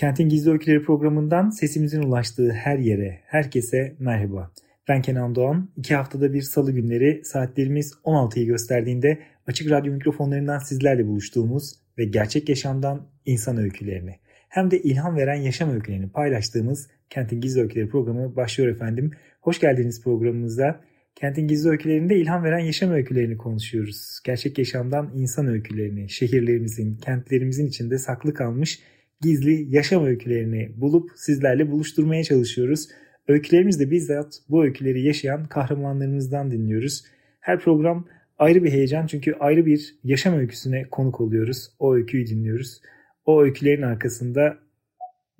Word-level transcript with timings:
Kentin 0.00 0.28
Gizli 0.28 0.50
Öyküleri 0.50 0.82
programından 0.82 1.50
sesimizin 1.50 2.02
ulaştığı 2.02 2.50
her 2.52 2.78
yere, 2.78 3.20
herkese 3.26 3.96
merhaba. 3.98 4.50
Ben 4.88 5.02
Kenan 5.02 5.34
Doğan. 5.34 5.70
İki 5.76 5.94
haftada 5.94 6.32
bir 6.32 6.42
salı 6.42 6.72
günleri 6.72 7.24
saatlerimiz 7.24 7.92
16'yı 8.04 8.46
gösterdiğinde 8.46 9.18
açık 9.46 9.70
radyo 9.70 9.92
mikrofonlarından 9.92 10.58
sizlerle 10.58 11.06
buluştuğumuz 11.06 11.72
ve 11.98 12.04
gerçek 12.04 12.48
yaşamdan 12.48 13.06
insan 13.26 13.56
öykülerini 13.56 14.18
hem 14.48 14.70
de 14.70 14.82
ilham 14.82 15.16
veren 15.16 15.40
yaşam 15.40 15.70
öykülerini 15.70 16.08
paylaştığımız 16.08 16.88
Kentin 17.10 17.40
Gizli 17.40 17.60
Öyküleri 17.60 17.88
programı 17.88 18.36
başlıyor 18.36 18.70
efendim. 18.70 19.10
Hoş 19.40 19.60
geldiniz 19.60 20.02
programımıza. 20.02 20.80
Kentin 21.14 21.48
Gizli 21.48 21.70
Öykülerinde 21.70 22.16
ilham 22.16 22.44
veren 22.44 22.58
yaşam 22.58 22.90
öykülerini 22.90 23.36
konuşuyoruz. 23.36 24.20
Gerçek 24.24 24.58
yaşamdan 24.58 25.12
insan 25.14 25.46
öykülerini, 25.46 26.10
şehirlerimizin, 26.10 26.96
kentlerimizin 26.96 27.66
içinde 27.66 27.98
saklı 27.98 28.34
kalmış 28.34 28.80
gizli 29.20 29.76
yaşam 29.76 30.04
öykülerini 30.04 30.72
bulup 30.76 31.10
sizlerle 31.16 31.70
buluşturmaya 31.70 32.24
çalışıyoruz. 32.24 32.88
Öykülerimizde 33.28 33.90
bizzat 33.90 34.34
bu 34.48 34.64
öyküleri 34.64 35.02
yaşayan 35.02 35.46
kahramanlarımızdan 35.46 36.50
dinliyoruz. 36.50 37.04
Her 37.40 37.60
program 37.60 38.06
ayrı 38.38 38.64
bir 38.64 38.72
heyecan 38.72 39.06
çünkü 39.06 39.34
ayrı 39.40 39.66
bir 39.66 39.94
yaşam 40.04 40.34
öyküsüne 40.34 40.84
konuk 40.90 41.20
oluyoruz. 41.20 41.70
O 41.78 41.94
öyküyü 41.94 42.26
dinliyoruz. 42.26 42.80
O 43.24 43.42
öykülerin 43.42 43.82
arkasında 43.82 44.58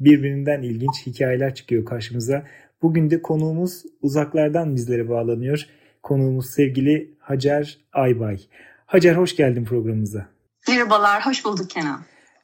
birbirinden 0.00 0.62
ilginç 0.62 1.06
hikayeler 1.06 1.54
çıkıyor 1.54 1.84
karşımıza. 1.84 2.46
Bugün 2.82 3.10
de 3.10 3.22
konuğumuz 3.22 3.82
uzaklardan 4.02 4.76
bizlere 4.76 5.08
bağlanıyor. 5.08 5.66
Konuğumuz 6.02 6.50
sevgili 6.50 7.14
Hacer 7.18 7.78
Aybay. 7.92 8.40
Hacer 8.86 9.14
hoş 9.14 9.36
geldin 9.36 9.64
programımıza. 9.64 10.28
Merhabalar, 10.68 11.26
hoş 11.26 11.44
bulduk 11.44 11.70
Kenan. 11.70 12.00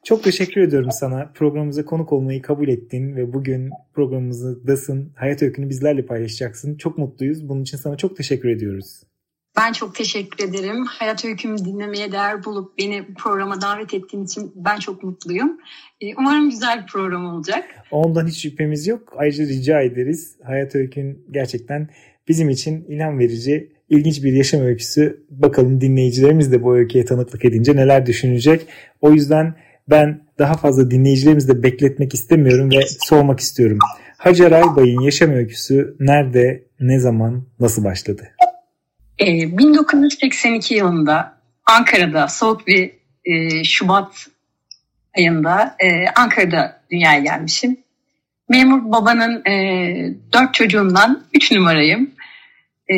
Çok 0.07 0.23
teşekkür 0.23 0.61
ediyorum 0.61 0.91
sana. 0.91 1.31
Programımıza 1.33 1.85
konuk 1.85 2.13
olmayı 2.13 2.41
kabul 2.41 2.67
ettin 2.67 3.15
ve 3.15 3.33
bugün 3.33 3.69
programımızdasın. 3.93 5.11
Hayat 5.15 5.43
öykünü 5.43 5.69
bizlerle 5.69 6.05
paylaşacaksın. 6.05 6.77
Çok 6.77 6.97
mutluyuz. 6.97 7.49
Bunun 7.49 7.61
için 7.61 7.77
sana 7.77 7.97
çok 7.97 8.17
teşekkür 8.17 8.49
ediyoruz. 8.49 9.03
Ben 9.57 9.71
çok 9.71 9.95
teşekkür 9.95 10.49
ederim. 10.49 10.85
Hayat 10.85 11.25
öykümü 11.25 11.57
dinlemeye 11.57 12.11
değer 12.11 12.43
bulup 12.45 12.77
beni 12.77 13.05
programa 13.17 13.61
davet 13.61 13.93
ettiğin 13.93 14.25
için 14.25 14.51
ben 14.55 14.79
çok 14.79 15.03
mutluyum. 15.03 15.57
Ee, 16.01 16.15
umarım 16.15 16.49
güzel 16.49 16.81
bir 16.81 16.87
program 16.87 17.25
olacak. 17.25 17.63
Ondan 17.91 18.27
hiç 18.27 18.41
şüphemiz 18.41 18.87
yok. 18.87 19.13
Ayrıca 19.17 19.43
rica 19.43 19.81
ederiz. 19.81 20.35
Hayat 20.43 20.75
öykün 20.75 21.25
gerçekten 21.31 21.89
bizim 22.27 22.49
için 22.49 22.85
ilham 22.85 23.19
verici, 23.19 23.73
ilginç 23.89 24.23
bir 24.23 24.33
yaşam 24.33 24.61
öyküsü. 24.61 25.25
Bakalım 25.29 25.81
dinleyicilerimiz 25.81 26.51
de 26.51 26.63
bu 26.63 26.75
öyküye 26.75 27.05
tanıklık 27.05 27.45
edince 27.45 27.75
neler 27.75 28.05
düşünecek. 28.05 28.67
O 29.01 29.11
yüzden 29.11 29.55
ben 29.89 30.21
daha 30.39 30.53
fazla 30.53 30.91
dinleyicilerimizi 30.91 31.47
de 31.47 31.63
bekletmek 31.63 32.13
istemiyorum 32.13 32.71
ve 32.71 32.79
sormak 32.99 33.39
istiyorum. 33.39 33.77
Hacer 34.17 34.51
Aybay'ın 34.51 35.01
yaşam 35.01 35.31
öyküsü 35.31 35.95
nerede, 35.99 36.63
ne 36.79 36.99
zaman, 36.99 37.43
nasıl 37.59 37.83
başladı? 37.83 38.29
Ee, 39.19 39.57
1982 39.57 40.75
yılında 40.75 41.37
Ankara'da 41.65 42.27
soğuk 42.27 42.67
bir 42.67 42.91
e, 43.25 43.63
Şubat 43.63 44.27
ayında 45.17 45.75
e, 45.79 46.07
Ankara'da 46.15 46.81
dünyaya 46.91 47.19
gelmişim. 47.19 47.77
Memur 48.49 48.91
babanın 48.91 49.45
e, 49.45 49.53
dört 50.33 50.53
çocuğundan 50.53 51.23
üç 51.33 51.51
numarayım. 51.51 52.11
E, 52.89 52.95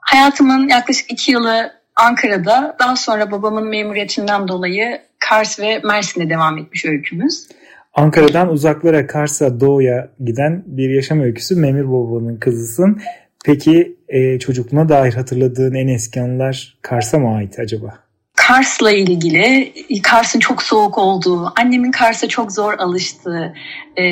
hayatımın 0.00 0.68
yaklaşık 0.68 1.12
iki 1.12 1.32
yılı 1.32 1.72
Ankara'da, 1.96 2.76
daha 2.78 2.96
sonra 2.96 3.30
babamın 3.30 3.68
memuriyetinden 3.68 4.48
dolayı 4.48 5.00
Kars 5.20 5.60
ve 5.60 5.78
Mersin'de 5.78 6.30
devam 6.30 6.58
etmiş 6.58 6.84
öykümüz. 6.84 7.48
Ankara'dan 7.94 8.48
uzaklara 8.48 9.06
Kars'a 9.06 9.60
doğuya 9.60 10.08
giden 10.24 10.62
bir 10.66 10.90
yaşam 10.90 11.20
öyküsü 11.20 11.56
Memur 11.56 11.92
Baba'nın 11.92 12.36
kızısın. 12.36 13.00
Peki 13.44 13.96
e, 14.08 14.38
çocukluğuna 14.38 14.88
dair 14.88 15.12
hatırladığın 15.12 15.74
en 15.74 15.88
eski 15.88 16.20
anılar 16.20 16.78
Kars'a 16.82 17.18
mı 17.18 17.36
ait 17.36 17.58
acaba? 17.58 17.98
Kars'la 18.36 18.90
ilgili 18.90 19.72
Kars'ın 20.02 20.38
çok 20.38 20.62
soğuk 20.62 20.98
olduğu, 20.98 21.52
annemin 21.60 21.90
Kars'a 21.90 22.28
çok 22.28 22.52
zor 22.52 22.72
alıştığı, 22.78 23.54
e, 23.98 24.04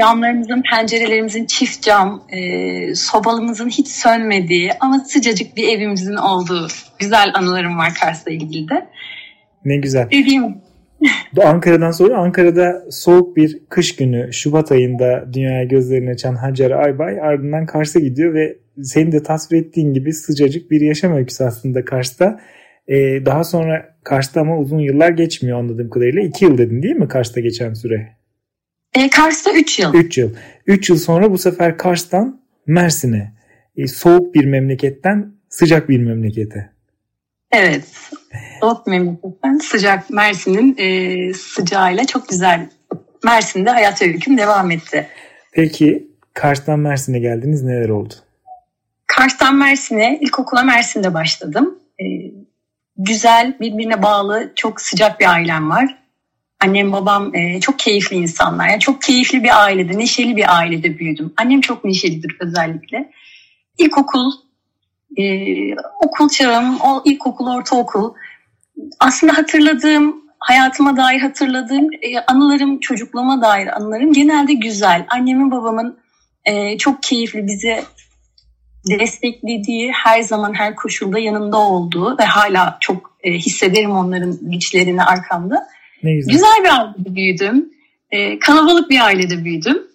camlarımızın, 0.00 0.62
pencerelerimizin 0.70 1.46
çift 1.46 1.82
cam, 1.82 2.22
e, 2.28 2.94
sobalımızın 2.94 3.68
hiç 3.68 3.88
sönmediği 3.88 4.72
ama 4.80 4.98
sıcacık 4.98 5.56
bir 5.56 5.68
evimizin 5.68 6.16
olduğu 6.16 6.68
güzel 6.98 7.30
anılarım 7.34 7.78
var 7.78 7.94
Kars'la 8.00 8.30
ilgili 8.30 8.68
de. 8.68 8.86
Ne 9.64 9.76
güzel. 9.76 10.10
Dediğim 10.10 10.44
Ankara'dan 11.44 11.90
sonra 11.90 12.18
Ankara'da 12.18 12.84
soğuk 12.90 13.36
bir 13.36 13.58
kış 13.68 13.96
günü 13.96 14.32
Şubat 14.32 14.72
ayında 14.72 15.28
dünyaya 15.32 15.64
gözlerini 15.64 16.10
açan 16.10 16.34
Hacer 16.34 16.70
Aybay 16.70 17.20
ardından 17.20 17.66
Kars'a 17.66 18.00
gidiyor 18.00 18.34
ve 18.34 18.58
senin 18.82 19.12
de 19.12 19.22
tasvir 19.22 19.58
ettiğin 19.58 19.94
gibi 19.94 20.12
sıcacık 20.12 20.70
bir 20.70 20.80
yaşam 20.80 21.12
öyküsü 21.12 21.44
aslında 21.44 21.84
Kars'ta. 21.84 22.40
Ee, 22.88 23.26
daha 23.26 23.44
sonra 23.44 23.96
Kars'ta 24.04 24.40
ama 24.40 24.58
uzun 24.58 24.78
yıllar 24.78 25.10
geçmiyor 25.10 25.58
anladığım 25.58 25.90
kadarıyla. 25.90 26.22
İki 26.22 26.44
yıl 26.44 26.58
dedin 26.58 26.82
değil 26.82 26.96
mi 26.96 27.08
Kars'ta 27.08 27.40
geçen 27.40 27.74
süre? 27.74 28.16
E, 28.94 29.10
Kars'ta 29.10 29.52
üç 29.52 29.78
yıl. 29.78 29.94
Üç 29.94 30.18
yıl. 30.18 30.34
Üç 30.66 30.90
yıl 30.90 30.96
sonra 30.96 31.30
bu 31.30 31.38
sefer 31.38 31.76
Kars'tan 31.76 32.40
Mersin'e. 32.66 33.32
E, 33.76 33.86
soğuk 33.86 34.34
bir 34.34 34.44
memleketten 34.44 35.32
sıcak 35.48 35.88
bir 35.88 36.00
memlekete. 36.00 36.70
Evet. 37.52 37.84
Soğuk 38.60 38.86
memleketten 38.86 39.58
sıcak 39.58 40.10
Mersin'in 40.10 40.76
e, 40.78 41.34
sıcağıyla 41.34 42.06
çok 42.06 42.28
güzel 42.28 42.70
Mersin'de 43.24 43.70
hayat 43.70 44.02
öyküm 44.02 44.38
devam 44.38 44.70
etti. 44.70 45.08
Peki 45.52 46.08
Kars'tan 46.34 46.78
Mersin'e 46.78 47.18
geldiniz 47.18 47.62
neler 47.62 47.88
oldu? 47.88 48.14
Kars'tan 49.06 49.56
Mersin'e 49.56 50.18
ilkokula 50.20 50.62
Mersin'de 50.62 51.14
başladım. 51.14 51.78
E, 52.00 52.04
güzel, 52.96 53.56
birbirine 53.60 54.02
bağlı, 54.02 54.52
çok 54.56 54.80
sıcak 54.80 55.20
bir 55.20 55.32
ailem 55.32 55.70
var. 55.70 55.98
Annem 56.60 56.92
babam 56.92 57.34
e, 57.34 57.60
çok 57.60 57.78
keyifli 57.78 58.16
insanlar. 58.16 58.68
Yani 58.68 58.80
çok 58.80 59.02
keyifli 59.02 59.42
bir 59.44 59.64
ailede, 59.64 59.98
neşeli 59.98 60.36
bir 60.36 60.56
ailede 60.56 60.98
büyüdüm. 60.98 61.32
Annem 61.36 61.60
çok 61.60 61.84
neşelidir 61.84 62.36
özellikle. 62.40 63.10
İlkokul, 63.78 64.32
e, 65.16 65.24
okul 66.04 66.28
çağım, 66.28 66.80
o 66.80 67.02
ilkokul, 67.04 67.46
ortaokul. 67.46 68.14
Aslında 69.00 69.38
hatırladığım, 69.38 70.16
hayatıma 70.38 70.96
dair 70.96 71.20
hatırladığım 71.20 71.88
e, 71.92 72.18
anılarım, 72.26 72.80
çocukluğuma 72.80 73.42
dair 73.42 73.76
anılarım 73.76 74.12
genelde 74.12 74.52
güzel. 74.52 75.06
Annemin 75.08 75.50
babamın 75.50 75.98
e, 76.44 76.78
çok 76.78 77.02
keyifli 77.02 77.46
bizi 77.46 77.84
desteklediği, 78.88 79.92
her 79.92 80.22
zaman 80.22 80.54
her 80.54 80.76
koşulda 80.76 81.18
yanımda 81.18 81.58
olduğu 81.58 82.18
ve 82.18 82.24
hala 82.24 82.76
çok 82.80 83.16
e, 83.22 83.32
hissederim 83.32 83.90
onların 83.90 84.38
güçlerini 84.42 85.02
arkamda. 85.02 85.66
Ne 86.02 86.14
güzel. 86.14 86.32
Güzel 86.32 86.64
bir 86.64 86.68
ailede 86.68 87.14
büyüdüm. 87.14 87.70
E, 88.10 88.38
kalabalık 88.38 88.90
bir 88.90 89.00
ailede 89.00 89.44
büyüdüm. 89.44 89.89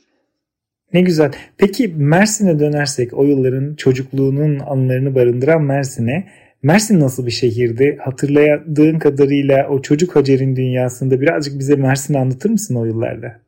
Ne 0.95 1.01
güzel. 1.01 1.31
Peki 1.57 1.87
Mersin'e 1.87 2.59
dönersek 2.59 3.13
o 3.13 3.23
yılların 3.23 3.75
çocukluğunun 3.75 4.59
anılarını 4.59 5.15
barındıran 5.15 5.61
Mersin'e. 5.61 6.27
Mersin 6.63 6.99
nasıl 6.99 7.25
bir 7.25 7.31
şehirdi? 7.31 7.97
Hatırladığın 8.05 8.99
kadarıyla 8.99 9.67
o 9.69 9.81
çocuk 9.81 10.15
Hacer'in 10.15 10.55
dünyasında 10.55 11.21
birazcık 11.21 11.59
bize 11.59 11.75
Mersin'i 11.75 12.17
anlatır 12.17 12.49
mısın 12.49 12.75
o 12.75 12.85
yıllarda? 12.85 13.39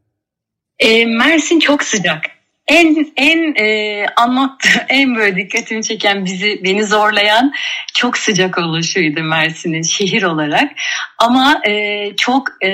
E, 0.80 1.06
Mersin 1.06 1.60
çok 1.60 1.84
sıcak. 1.84 2.22
En 2.68 3.12
en 3.18 3.56
e, 3.66 4.06
anlattı, 4.16 4.70
en 4.90 5.16
böyle 5.16 5.36
dikkatimi 5.36 5.84
çeken 5.84 6.26
bizi 6.26 6.62
beni 6.64 6.84
zorlayan 6.84 7.54
çok 7.94 8.18
sıcak 8.18 8.58
oluşuydu 8.58 9.24
Mersin'in 9.24 9.82
şehir 9.82 10.24
olarak. 10.24 10.72
Ama 11.18 11.62
e, 11.68 12.06
çok 12.18 12.48
e, 12.64 12.70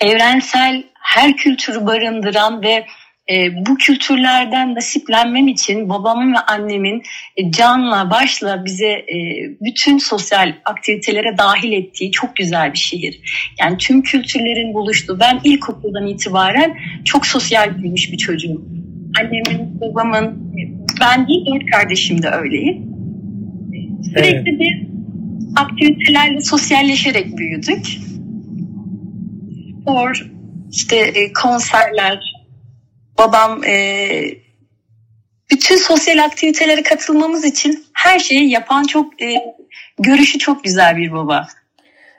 evrensel 0.00 0.84
her 1.02 1.36
kültürü 1.36 1.86
barındıran 1.86 2.62
ve 2.62 2.86
e, 3.30 3.66
bu 3.66 3.76
kültürlerden 3.76 4.74
nasiplenmem 4.74 5.48
için 5.48 5.88
babamın 5.88 6.32
ve 6.32 6.38
annemin 6.38 7.02
e, 7.36 7.50
canla 7.50 8.10
başla 8.10 8.64
bize 8.64 8.90
e, 8.90 9.16
bütün 9.60 9.98
sosyal 9.98 10.52
aktivitelere 10.64 11.38
dahil 11.38 11.72
ettiği 11.72 12.10
çok 12.10 12.36
güzel 12.36 12.72
bir 12.72 12.78
şehir. 12.78 13.20
Yani 13.60 13.76
tüm 13.78 14.02
kültürlerin 14.02 14.74
buluştuğu. 14.74 15.20
Ben 15.20 15.40
ilkokuldan 15.44 16.06
itibaren 16.06 16.76
çok 17.04 17.26
sosyal 17.26 17.78
büyümüş 17.78 18.12
bir 18.12 18.18
çocuğum. 18.18 18.62
Annemin, 19.20 19.80
babamın, 19.80 20.52
ben 21.00 21.28
değil 21.28 21.46
dört 21.46 21.70
kardeşim 21.70 22.22
de 22.22 22.28
öyleyim. 22.28 22.82
Sürekli 24.02 24.50
evet. 24.50 24.60
bir 24.60 24.86
aktivitelerle 25.56 26.40
sosyalleşerek 26.40 27.38
büyüdük. 27.38 27.86
Spor, 29.82 30.26
işte 30.72 30.96
e, 30.96 31.32
konserler, 31.32 32.35
babam 33.18 33.64
e, 33.64 33.76
bütün 35.50 35.76
sosyal 35.76 36.24
aktivitelere 36.24 36.82
katılmamız 36.82 37.44
için 37.44 37.84
her 37.92 38.18
şeyi 38.18 38.50
yapan 38.50 38.82
çok 38.82 39.22
e, 39.22 39.34
görüşü 39.98 40.38
çok 40.38 40.64
güzel 40.64 40.96
bir 40.96 41.12
baba. 41.12 41.46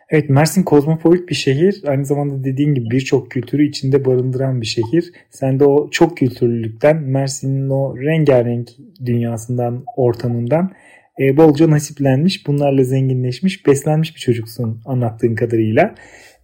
Evet 0.09 0.29
Mersin 0.29 0.63
kozmopolit 0.63 1.29
bir 1.29 1.35
şehir. 1.35 1.83
Aynı 1.87 2.05
zamanda 2.05 2.43
dediğin 2.43 2.73
gibi 2.73 2.89
birçok 2.89 3.31
kültürü 3.31 3.69
içinde 3.69 4.05
barındıran 4.05 4.61
bir 4.61 4.65
şehir. 4.65 5.11
Sen 5.29 5.59
de 5.59 5.65
o 5.65 5.89
çok 5.89 6.17
kültürlülükten, 6.17 6.97
Mersin'in 6.97 7.69
o 7.69 7.97
rengarenk 7.97 8.69
dünyasından, 9.05 9.83
ortamından 9.95 10.71
e, 11.19 11.37
bolca 11.37 11.69
nasiplenmiş, 11.69 12.47
bunlarla 12.47 12.83
zenginleşmiş, 12.83 13.65
beslenmiş 13.65 14.15
bir 14.15 14.19
çocuksun 14.19 14.81
anlattığın 14.85 15.35
kadarıyla. 15.35 15.95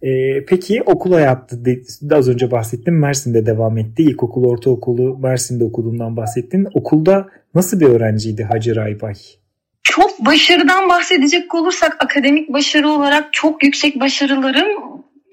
E, 0.04 0.44
peki 0.44 0.82
okul 0.82 1.12
hayatı 1.12 1.64
de, 1.64 1.82
az 2.16 2.28
önce 2.28 2.50
bahsettim 2.50 3.00
Mersin'de 3.00 3.46
devam 3.46 3.78
etti. 3.78 4.02
İlkokul, 4.02 4.44
ortaokulu 4.44 5.18
Mersin'de 5.18 5.64
okuduğundan 5.64 6.16
bahsettin. 6.16 6.66
Okulda 6.74 7.28
nasıl 7.54 7.80
bir 7.80 7.86
öğrenciydi 7.86 8.44
Hacer 8.44 8.76
Aybay? 8.76 9.14
Çok 9.82 10.26
başarıdan 10.26 10.88
bahsedecek 10.88 11.54
olursak 11.54 12.04
akademik 12.04 12.52
başarı 12.52 12.88
olarak 12.88 13.32
çok 13.32 13.64
yüksek 13.64 14.00
başarılarım 14.00 14.68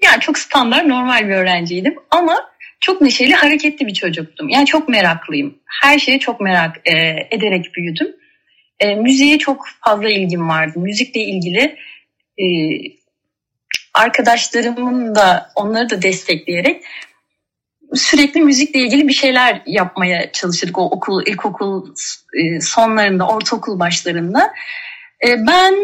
yani 0.04 0.20
çok 0.20 0.38
standart 0.38 0.86
normal 0.86 1.28
bir 1.28 1.34
öğrenciydim 1.34 1.94
ama 2.10 2.36
çok 2.80 3.00
neşeli 3.00 3.32
hareketli 3.34 3.86
bir 3.86 3.94
çocuktum. 3.94 4.48
Yani 4.48 4.66
çok 4.66 4.88
meraklıyım. 4.88 5.54
Her 5.82 5.98
şeye 5.98 6.18
çok 6.18 6.40
merak 6.40 6.80
e, 6.84 6.92
ederek 7.30 7.74
büyüdüm. 7.76 8.16
E, 8.80 8.94
müziğe 8.94 9.38
çok 9.38 9.66
fazla 9.84 10.08
ilgim 10.08 10.48
vardı. 10.48 10.78
Müzikle 10.78 11.20
ilgili 11.20 11.76
e, 12.38 12.46
arkadaşlarımın 13.94 15.14
da 15.14 15.52
onları 15.54 15.90
da 15.90 16.02
destekleyerek 16.02 16.84
sürekli 17.94 18.40
müzikle 18.40 18.80
ilgili 18.80 19.08
bir 19.08 19.12
şeyler 19.12 19.62
yapmaya 19.66 20.32
çalışırdık 20.32 20.78
o 20.78 20.82
okul 20.82 21.26
ilkokul 21.26 21.94
e, 22.34 22.60
sonlarında 22.60 23.28
ortaokul 23.28 23.78
başlarında. 23.78 24.52
E, 25.26 25.46
ben 25.46 25.74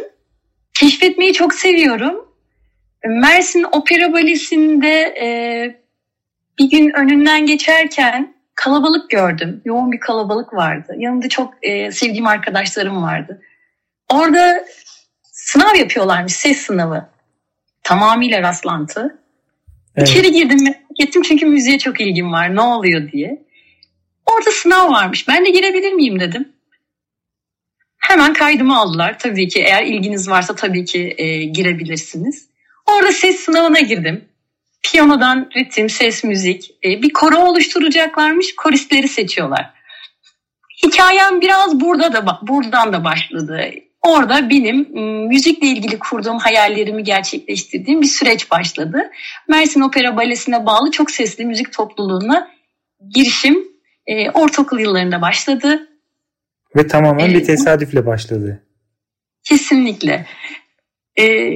keşfetmeyi 0.81 1.33
çok 1.33 1.55
seviyorum. 1.55 2.29
Mersin 3.05 3.67
Opera 3.73 4.13
Balesi'nde 4.13 5.01
e, 5.03 5.29
bir 6.59 6.71
gün 6.71 6.91
önünden 6.91 7.47
geçerken 7.47 8.35
kalabalık 8.55 9.11
gördüm. 9.11 9.63
Yoğun 9.65 9.93
bir 9.93 10.01
kalabalık 10.01 10.55
vardı. 10.55 10.95
Yanında 10.97 11.29
çok 11.29 11.55
sevdiğim 11.93 12.27
arkadaşlarım 12.27 13.03
vardı. 13.03 13.43
Orada 14.09 14.65
sınav 15.23 15.75
yapıyorlarmış 15.75 16.33
ses 16.33 16.61
sınavı 16.61 17.09
tamamıyla 17.89 18.43
rastlantı. 18.43 19.19
Evet. 19.97 20.09
İçeri 20.09 20.33
girdim 20.33 20.59
merak 20.63 21.01
ettim 21.01 21.23
çünkü 21.23 21.47
müziğe 21.47 21.79
çok 21.79 22.01
ilgim 22.01 22.33
var 22.33 22.57
ne 22.57 22.61
oluyor 22.61 23.13
diye. 23.13 23.45
Orada 24.27 24.51
sınav 24.51 24.91
varmış 24.91 25.29
ben 25.29 25.45
de 25.45 25.51
girebilir 25.51 25.93
miyim 25.93 26.21
dedim. 26.21 26.53
Hemen 27.99 28.33
kaydımı 28.33 28.79
aldılar. 28.79 29.19
Tabii 29.19 29.49
ki 29.49 29.61
eğer 29.61 29.83
ilginiz 29.83 30.29
varsa 30.29 30.55
tabii 30.55 30.85
ki 30.85 31.15
e, 31.19 31.45
girebilirsiniz. 31.45 32.49
Orada 32.87 33.13
ses 33.13 33.41
sınavına 33.41 33.81
girdim. 33.81 34.25
Piyanodan 34.83 35.51
ritim, 35.57 35.89
ses, 35.89 36.25
müzik. 36.25 36.71
E, 36.85 37.03
bir 37.03 37.13
koro 37.13 37.37
oluşturacaklarmış. 37.39 38.55
Koristleri 38.57 39.09
seçiyorlar. 39.09 39.71
Hikayem 40.87 41.41
biraz 41.41 41.81
burada 41.81 42.13
da 42.13 42.39
buradan 42.43 42.93
da 42.93 43.05
başladı 43.05 43.71
orada 44.03 44.51
benim 44.51 44.97
ıı, 44.97 45.29
müzikle 45.29 45.67
ilgili 45.67 45.99
kurduğum 45.99 46.39
hayallerimi 46.39 47.05
gerçekleştirdiğim 47.05 48.03
bir 48.03 48.07
süreç 48.07 48.51
başladı. 48.51 49.11
Mersin 49.49 49.81
Opera 49.81 50.17
Balesi'ne 50.17 50.67
bağlı 50.67 50.91
çok 50.91 51.11
sesli 51.11 51.45
müzik 51.45 51.73
topluluğuna 51.73 52.51
girişim 53.15 53.69
e, 54.07 54.31
ortaokul 54.31 54.79
yıllarında 54.79 55.21
başladı. 55.21 55.89
Ve 56.77 56.87
tamamen 56.87 57.31
ee, 57.31 57.35
bir 57.35 57.45
tesadüfle 57.45 58.07
başladı. 58.07 58.63
Kesinlikle. 59.45 60.27
Ee, 61.21 61.53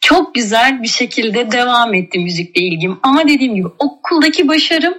çok 0.00 0.34
güzel 0.34 0.82
bir 0.82 0.88
şekilde 0.88 1.52
devam 1.52 1.94
etti 1.94 2.18
müzikle 2.18 2.60
ilgim. 2.60 2.98
Ama 3.02 3.28
dediğim 3.28 3.54
gibi 3.54 3.68
okuldaki 3.78 4.48
başarım 4.48 4.94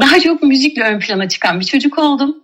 daha 0.00 0.20
çok 0.20 0.42
müzikle 0.42 0.82
ön 0.82 0.98
plana 1.00 1.28
çıkan 1.28 1.60
bir 1.60 1.64
çocuk 1.64 1.98
oldum. 1.98 2.42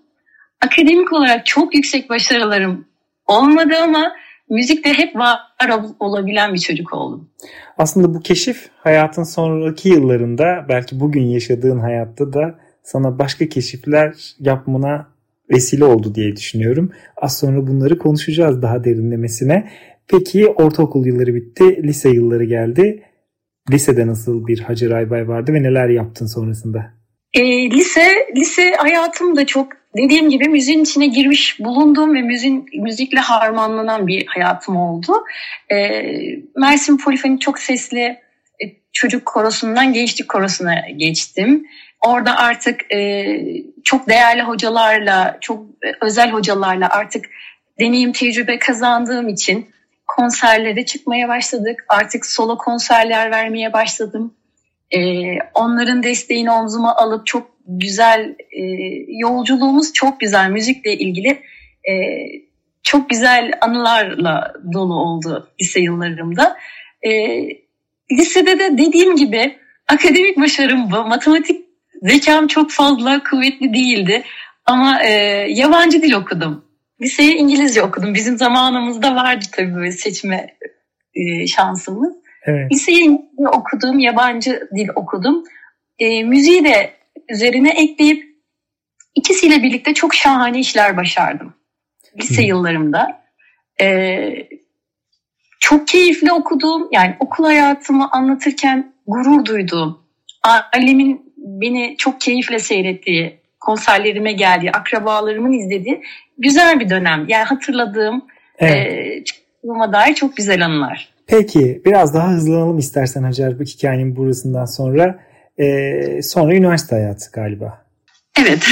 Akademik 0.60 1.12
olarak 1.12 1.46
çok 1.46 1.74
yüksek 1.74 2.10
başarılarım 2.10 2.88
olmadı 3.28 3.74
ama 3.82 4.12
müzikte 4.50 4.92
hep 4.92 5.16
var 5.16 5.38
olabilen 6.00 6.54
bir 6.54 6.58
çocuk 6.58 6.92
oldum. 6.92 7.30
Aslında 7.78 8.14
bu 8.14 8.20
keşif 8.20 8.68
hayatın 8.76 9.22
sonraki 9.22 9.88
yıllarında 9.88 10.66
belki 10.68 11.00
bugün 11.00 11.22
yaşadığın 11.22 11.78
hayatta 11.78 12.32
da 12.32 12.58
sana 12.82 13.18
başka 13.18 13.48
keşifler 13.48 14.14
yapmana 14.40 15.06
vesile 15.50 15.84
oldu 15.84 16.14
diye 16.14 16.36
düşünüyorum. 16.36 16.92
Az 17.16 17.38
sonra 17.38 17.66
bunları 17.66 17.98
konuşacağız 17.98 18.62
daha 18.62 18.84
derinlemesine. 18.84 19.70
Peki 20.08 20.48
ortaokul 20.48 21.06
yılları 21.06 21.34
bitti, 21.34 21.82
lise 21.82 22.08
yılları 22.08 22.44
geldi. 22.44 23.02
Lisede 23.70 24.06
nasıl 24.06 24.46
bir 24.46 24.60
Hacer 24.60 24.90
Aybay 24.90 25.28
vardı 25.28 25.52
ve 25.52 25.62
neler 25.62 25.88
yaptın 25.88 26.26
sonrasında? 26.26 26.94
E, 27.34 27.70
lise 27.70 28.12
lise 28.36 28.72
hayatım 28.78 29.36
da 29.36 29.46
çok 29.46 29.77
dediğim 29.96 30.30
gibi 30.30 30.48
müziğin 30.48 30.82
içine 30.82 31.06
girmiş 31.06 31.60
bulunduğum 31.60 32.14
ve 32.14 32.22
müziğin, 32.22 32.66
müzikle 32.74 33.18
harmanlanan 33.18 34.06
bir 34.06 34.26
hayatım 34.26 34.76
oldu. 34.76 35.24
E, 35.72 36.02
Mersin 36.56 36.98
Polifonik 36.98 37.40
çok 37.40 37.58
sesli 37.58 38.00
e, 38.00 38.64
çocuk 38.92 39.26
korosundan 39.26 39.92
gençlik 39.92 40.28
korosuna 40.28 40.74
geçtim. 40.96 41.66
Orada 42.06 42.36
artık 42.36 42.92
e, 42.92 43.26
çok 43.84 44.08
değerli 44.08 44.42
hocalarla, 44.42 45.38
çok 45.40 45.66
özel 46.00 46.30
hocalarla 46.30 46.88
artık 46.90 47.24
deneyim, 47.80 48.12
tecrübe 48.12 48.58
kazandığım 48.58 49.28
için 49.28 49.70
konserlere 50.06 50.84
çıkmaya 50.84 51.28
başladık. 51.28 51.84
Artık 51.88 52.26
solo 52.26 52.58
konserler 52.58 53.30
vermeye 53.30 53.72
başladım. 53.72 54.34
E, 54.90 55.00
onların 55.54 56.02
desteğini 56.02 56.50
omzuma 56.50 56.96
alıp 56.96 57.26
çok 57.26 57.57
güzel 57.68 58.36
e, 58.52 58.62
yolculuğumuz 59.08 59.92
çok 59.92 60.20
güzel 60.20 60.50
müzikle 60.50 60.92
ilgili 60.96 61.28
e, 61.88 61.94
çok 62.82 63.10
güzel 63.10 63.52
anılarla 63.60 64.52
dolu 64.72 64.94
oldu 64.94 65.50
lise 65.60 65.80
yıllarımda. 65.80 66.56
E, 67.02 67.10
lisede 68.12 68.58
de 68.58 68.78
dediğim 68.78 69.16
gibi 69.16 69.56
akademik 69.88 70.40
başarım 70.40 70.90
bu. 70.90 71.04
Matematik 71.04 71.60
zekam 72.02 72.46
çok 72.46 72.70
fazla 72.70 73.22
kuvvetli 73.30 73.74
değildi. 73.74 74.22
Ama 74.64 75.02
e, 75.02 75.10
yabancı 75.48 76.02
dil 76.02 76.12
okudum. 76.12 76.64
Liseyi 77.00 77.34
İngilizce 77.34 77.82
okudum. 77.82 78.14
Bizim 78.14 78.38
zamanımızda 78.38 79.14
vardı 79.14 79.44
tabii 79.52 79.74
böyle 79.74 79.92
seçme 79.92 80.56
e, 81.14 81.46
şansımız. 81.46 82.14
Evet. 82.46 82.72
Liseyi 82.72 83.20
okudum, 83.52 83.98
yabancı 83.98 84.68
dil 84.76 84.88
okudum. 84.94 85.44
E, 85.98 86.22
müziği 86.24 86.64
de 86.64 86.90
üzerine 87.28 87.70
ekleyip 87.70 88.28
ikisiyle 89.14 89.62
birlikte 89.62 89.94
çok 89.94 90.14
şahane 90.14 90.60
işler 90.60 90.96
başardım. 90.96 91.54
Lise 92.20 92.42
Hı. 92.42 92.46
yıllarımda. 92.46 93.22
Ee, 93.80 94.48
çok 95.60 95.88
keyifli 95.88 96.32
okuduğum, 96.32 96.88
yani 96.92 97.16
okul 97.20 97.44
hayatımı 97.44 98.08
anlatırken 98.12 98.92
gurur 99.06 99.44
duyduğum, 99.44 99.98
ailemin 100.72 101.32
beni 101.36 101.94
çok 101.98 102.20
keyifle 102.20 102.58
seyrettiği, 102.58 103.40
konserlerime 103.60 104.32
geldiği, 104.32 104.70
akrabalarımın 104.70 105.52
izlediği 105.52 106.02
güzel 106.38 106.80
bir 106.80 106.90
dönem. 106.90 107.24
Yani 107.28 107.44
hatırladığım, 107.44 108.24
evet. 108.58 109.24
e, 109.64 109.92
dair 109.92 110.14
çok 110.14 110.36
güzel 110.36 110.64
anılar. 110.64 111.08
Peki 111.26 111.82
biraz 111.84 112.14
daha 112.14 112.28
hızlanalım 112.28 112.78
istersen 112.78 113.22
Hacer 113.22 113.58
bu 113.58 113.62
hikayenin 113.62 114.16
burasından 114.16 114.64
sonra. 114.64 115.18
Ee, 115.60 116.20
sonra 116.22 116.54
üniversite 116.54 116.96
hayatı 116.96 117.30
galiba. 117.32 117.84
Evet. 118.40 118.66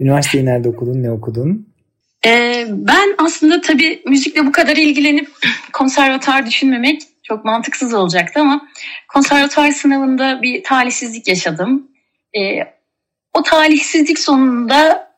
Üniversiteyi 0.00 0.46
nerede 0.46 0.68
okudun, 0.68 1.02
ne 1.02 1.10
okudun? 1.10 1.72
Ee, 2.26 2.66
ben 2.68 3.14
aslında 3.18 3.60
tabii 3.60 4.02
müzikle 4.06 4.46
bu 4.46 4.52
kadar 4.52 4.76
ilgilenip 4.76 5.28
konservatuar 5.72 6.46
düşünmemek 6.46 7.02
çok 7.22 7.44
mantıksız 7.44 7.94
olacaktı 7.94 8.40
ama 8.40 8.68
konservatuar 9.08 9.70
sınavında 9.70 10.42
bir 10.42 10.64
talihsizlik 10.64 11.28
yaşadım. 11.28 11.88
Ee, 12.38 12.58
o 13.34 13.42
talihsizlik 13.42 14.18
sonunda 14.18 15.08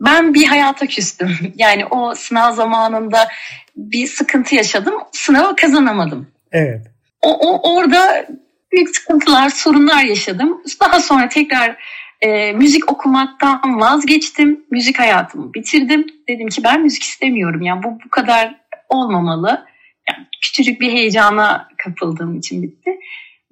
ben 0.00 0.34
bir 0.34 0.46
hayata 0.46 0.86
küstüm. 0.86 1.38
Yani 1.56 1.86
o 1.86 2.14
sınav 2.14 2.52
zamanında 2.52 3.28
bir 3.76 4.06
sıkıntı 4.06 4.54
yaşadım. 4.54 4.94
Sınavı 5.12 5.56
kazanamadım. 5.56 6.26
Evet. 6.52 6.86
O, 7.22 7.32
o 7.32 7.76
orada 7.76 8.26
büyük 8.72 8.96
sıkıntılar, 8.96 9.48
sorunlar 9.48 10.04
yaşadım. 10.04 10.62
Daha 10.80 11.00
sonra 11.00 11.28
tekrar 11.28 11.76
e, 12.20 12.52
müzik 12.52 12.92
okumaktan 12.92 13.80
vazgeçtim. 13.80 14.64
Müzik 14.70 14.98
hayatımı 14.98 15.54
bitirdim. 15.54 16.06
Dedim 16.28 16.48
ki 16.48 16.64
ben 16.64 16.82
müzik 16.82 17.02
istemiyorum. 17.02 17.62
Yani 17.62 17.82
bu 17.82 17.98
bu 18.04 18.10
kadar 18.10 18.54
olmamalı. 18.88 19.66
Yani 20.08 20.26
küçücük 20.42 20.80
bir 20.80 20.92
heyecana 20.92 21.68
kapıldığım 21.84 22.38
için 22.38 22.62
bitti. 22.62 22.90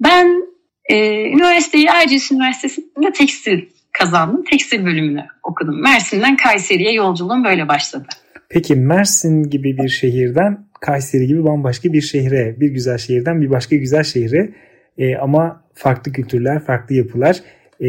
Ben 0.00 0.42
e, 0.88 1.24
üniversiteyi 1.28 1.86
Erciyes 1.86 2.32
Üniversitesi'nde 2.32 3.12
tekstil 3.12 3.60
kazandım. 3.92 4.44
Tekstil 4.44 4.84
bölümünü 4.84 5.26
okudum. 5.42 5.82
Mersin'den 5.82 6.36
Kayseri'ye 6.36 6.92
yolculuğum 6.92 7.44
böyle 7.44 7.68
başladı. 7.68 8.06
Peki 8.48 8.74
Mersin 8.74 9.42
gibi 9.50 9.76
bir 9.76 9.88
şehirden 9.88 10.66
Kayseri 10.80 11.26
gibi 11.26 11.44
bambaşka 11.44 11.92
bir 11.92 12.00
şehre, 12.00 12.60
bir 12.60 12.68
güzel 12.68 12.98
şehirden 12.98 13.40
bir 13.40 13.50
başka 13.50 13.76
güzel 13.76 14.04
şehre 14.04 14.54
e, 14.98 15.16
ama 15.16 15.64
farklı 15.74 16.12
kültürler, 16.12 16.64
farklı 16.64 16.94
yapılar. 16.94 17.36
E, 17.80 17.86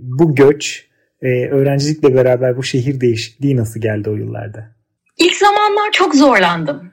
bu 0.00 0.34
göç, 0.34 0.86
e, 1.22 1.26
öğrencilikle 1.48 2.14
beraber 2.14 2.56
bu 2.56 2.62
şehir 2.62 3.00
değişikliği 3.00 3.56
nasıl 3.56 3.80
geldi 3.80 4.10
o 4.10 4.14
yıllarda? 4.14 4.76
İlk 5.18 5.36
zamanlar 5.36 5.92
çok 5.92 6.14
zorlandım. 6.14 6.92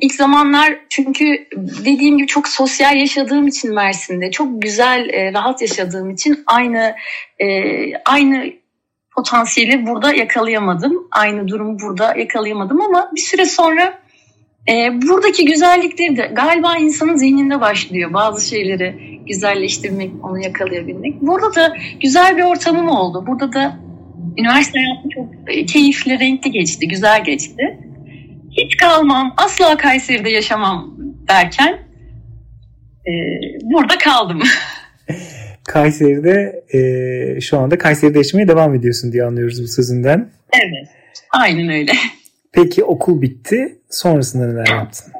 İlk 0.00 0.14
zamanlar 0.14 0.78
çünkü 0.88 1.46
dediğim 1.56 2.18
gibi 2.18 2.26
çok 2.26 2.48
sosyal 2.48 2.96
yaşadığım 2.96 3.46
için 3.46 3.74
Mersin'de 3.74 4.30
çok 4.30 4.62
güzel, 4.62 5.08
e, 5.08 5.32
rahat 5.32 5.62
yaşadığım 5.62 6.10
için 6.10 6.44
aynı 6.46 6.94
e, 7.38 7.46
aynı 8.04 8.52
potansiyeli 9.16 9.86
burada 9.86 10.12
yakalayamadım. 10.12 11.08
Aynı 11.10 11.48
durumu 11.48 11.78
burada 11.78 12.14
yakalayamadım 12.16 12.80
ama 12.80 13.10
bir 13.16 13.20
süre 13.20 13.46
sonra 13.46 13.98
e, 14.68 15.02
buradaki 15.02 15.44
güzellikleri 15.44 16.16
de 16.16 16.30
galiba 16.32 16.76
insanın 16.76 17.16
zihninde 17.16 17.60
başlıyor. 17.60 18.12
Bazı 18.12 18.48
şeyleri 18.48 19.20
güzelleştirmek, 19.26 20.10
onu 20.22 20.44
yakalayabilmek. 20.44 21.22
Burada 21.22 21.54
da 21.54 21.76
güzel 22.00 22.36
bir 22.36 22.42
ortamım 22.42 22.88
oldu. 22.88 23.24
Burada 23.26 23.52
da 23.52 23.76
üniversite 24.38 24.78
hayatım 24.78 25.10
çok 25.10 25.26
e, 25.46 25.66
keyifli, 25.66 26.20
renkli 26.20 26.50
geçti, 26.50 26.88
güzel 26.88 27.24
geçti. 27.24 27.78
Hiç 28.50 28.76
kalmam, 28.76 29.34
asla 29.36 29.76
Kayseri'de 29.76 30.30
yaşamam 30.30 30.96
derken 31.28 31.78
e, 33.06 33.12
burada 33.62 33.98
kaldım. 33.98 34.42
Kayseri'de 35.64 36.64
e, 36.72 37.40
şu 37.40 37.58
anda 37.58 37.78
Kayseri'de 37.78 38.18
yaşamaya 38.18 38.48
devam 38.48 38.74
ediyorsun 38.74 39.12
diye 39.12 39.24
anlıyoruz 39.24 39.62
bu 39.62 39.68
sözünden. 39.68 40.30
Evet, 40.52 40.88
aynen 41.30 41.68
öyle. 41.68 41.92
Peki 42.56 42.84
okul 42.84 43.22
bitti. 43.22 43.78
Sonrasında 43.90 44.46
neler 44.46 44.66
yaptın? 44.66 45.12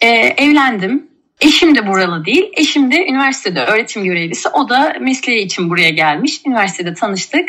Ee, 0.00 0.08
evlendim. 0.36 1.06
Eşim 1.40 1.74
de 1.74 1.86
buralı 1.86 2.24
değil. 2.24 2.52
Eşim 2.56 2.92
de 2.92 3.06
üniversitede 3.06 3.60
öğretim 3.60 4.04
görevlisi. 4.04 4.48
O 4.48 4.68
da 4.68 4.94
mesleği 5.00 5.44
için 5.46 5.70
buraya 5.70 5.90
gelmiş. 5.90 6.40
Üniversitede 6.46 6.94
tanıştık. 6.94 7.48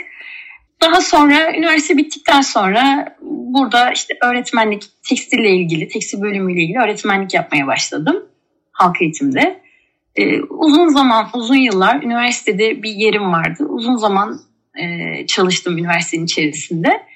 Daha 0.81 1.01
sonra 1.01 1.55
üniversite 1.57 1.97
bittikten 1.97 2.41
sonra 2.41 3.15
burada 3.21 3.91
işte 3.91 4.13
öğretmenlik, 4.23 4.83
tekstille 5.09 5.49
ilgili, 5.49 5.87
tekstil 5.87 6.21
bölümüyle 6.21 6.61
ilgili 6.61 6.79
öğretmenlik 6.79 7.33
yapmaya 7.33 7.67
başladım. 7.67 8.25
Halk 8.71 9.01
eğitimde. 9.01 9.61
Ee, 10.15 10.41
uzun 10.41 10.87
zaman, 10.87 11.29
uzun 11.33 11.55
yıllar 11.55 12.03
üniversitede 12.03 12.83
bir 12.83 12.91
yerim 12.91 13.31
vardı. 13.31 13.65
Uzun 13.69 13.97
zaman 13.97 14.39
e, 14.75 15.27
çalıştım 15.27 15.77
üniversitenin 15.77 16.25
içerisinde. 16.25 17.12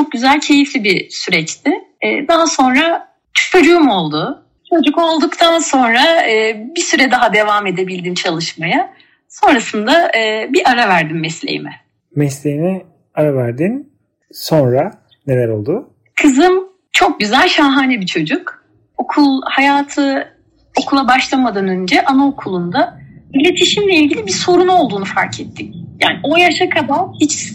Çok 0.00 0.12
güzel, 0.12 0.40
keyifli 0.40 0.84
bir 0.84 1.10
süreçti. 1.10 1.70
Ee, 2.00 2.28
daha 2.28 2.46
sonra 2.46 3.08
çocuğum 3.32 3.90
oldu. 3.90 4.46
Çocuk 4.70 4.98
olduktan 4.98 5.58
sonra 5.58 6.26
e, 6.30 6.66
bir 6.76 6.80
süre 6.80 7.10
daha 7.10 7.32
devam 7.32 7.66
edebildim 7.66 8.14
çalışmaya. 8.14 8.94
Sonrasında 9.28 10.12
e, 10.16 10.48
bir 10.52 10.70
ara 10.70 10.88
verdim 10.88 11.20
mesleğime. 11.20 11.70
Mesleğine 12.16 12.82
ara 13.14 13.34
verdin. 13.34 13.92
Sonra 14.32 14.90
neler 15.26 15.48
oldu? 15.48 15.90
Kızım 16.22 16.68
çok 16.92 17.20
güzel, 17.20 17.48
şahane 17.48 18.00
bir 18.00 18.06
çocuk. 18.06 18.64
Okul 18.96 19.40
hayatı 19.44 20.28
okula 20.76 21.08
başlamadan 21.08 21.68
önce 21.68 22.04
anaokulunda 22.04 22.98
iletişimle 23.34 23.94
ilgili 23.94 24.26
bir 24.26 24.32
sorun 24.32 24.68
olduğunu 24.68 25.04
fark 25.04 25.40
ettik. 25.40 25.74
Yani 26.02 26.18
o 26.22 26.36
yaşa 26.36 26.68
kadar 26.68 27.00
hiç 27.20 27.52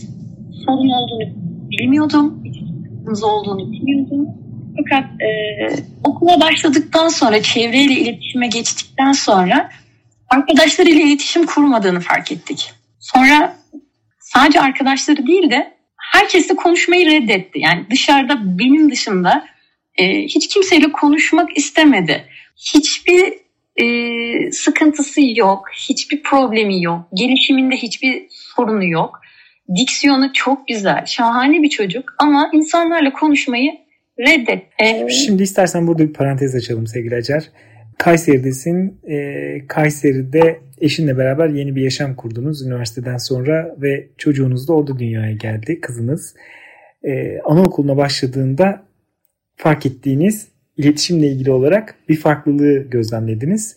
sorun 0.66 0.90
olduğunu 0.90 1.45
bilmiyordum. 1.77 2.44
Hiç 2.46 3.24
olduğunu 3.24 3.72
bilmiyordum. 3.72 4.27
Fakat 4.77 5.22
e, 5.22 5.29
okula 6.03 6.41
başladıktan 6.41 7.08
sonra, 7.08 7.41
çevreyle 7.41 7.94
iletişime 7.94 8.48
geçtikten 8.48 9.12
sonra 9.12 9.70
arkadaşlarıyla 10.29 11.01
iletişim 11.01 11.46
kurmadığını 11.46 12.00
fark 12.00 12.32
ettik. 12.32 12.72
Sonra 13.00 13.55
sadece 14.20 14.62
arkadaşları 14.62 15.27
değil 15.27 15.50
de 15.50 15.74
herkesle 15.98 16.55
konuşmayı 16.55 17.05
reddetti. 17.05 17.60
Yani 17.60 17.86
dışarıda 17.91 18.60
benim 18.60 18.91
dışında 18.91 19.46
e, 19.98 20.22
hiç 20.22 20.48
kimseyle 20.48 20.91
konuşmak 20.91 21.58
istemedi. 21.58 22.25
Hiçbir 22.74 23.34
e, 23.75 24.51
sıkıntısı 24.51 25.22
yok, 25.36 25.65
hiçbir 25.89 26.24
problemi 26.24 26.84
yok, 26.84 27.00
gelişiminde 27.13 27.75
hiçbir 27.75 28.25
sorunu 28.29 28.86
yok. 28.86 29.22
Diksiyonu 29.75 30.34
çok 30.34 30.67
güzel, 30.67 31.05
şahane 31.05 31.63
bir 31.63 31.69
çocuk 31.69 32.15
ama 32.17 32.50
insanlarla 32.53 33.13
konuşmayı 33.13 33.72
reddet. 34.19 34.63
Ee, 34.79 35.10
Şimdi 35.10 35.43
istersen 35.43 35.88
burada 35.88 36.07
bir 36.07 36.13
parantez 36.13 36.55
açalım 36.55 36.88
sevgili 36.88 37.15
Acar. 37.15 37.43
Kayseri'desin. 37.98 39.00
Ee, 39.10 39.67
Kayseri'de 39.67 40.60
eşinle 40.81 41.17
beraber 41.17 41.50
yeni 41.50 41.75
bir 41.75 41.81
yaşam 41.81 42.15
kurdunuz 42.15 42.62
üniversiteden 42.62 43.17
sonra 43.17 43.75
ve 43.77 44.07
çocuğunuz 44.17 44.67
da 44.67 44.74
orada 44.74 45.00
dünyaya 45.00 45.31
geldi, 45.31 45.81
kızınız. 45.81 46.36
Ee, 47.03 47.39
anaokuluna 47.45 47.98
başladığında 47.98 48.84
fark 49.55 49.86
ettiğiniz 49.86 50.48
iletişimle 50.77 51.27
ilgili 51.27 51.51
olarak 51.51 51.95
bir 52.10 52.15
farklılığı 52.15 52.89
gözlemlediniz. 52.89 53.75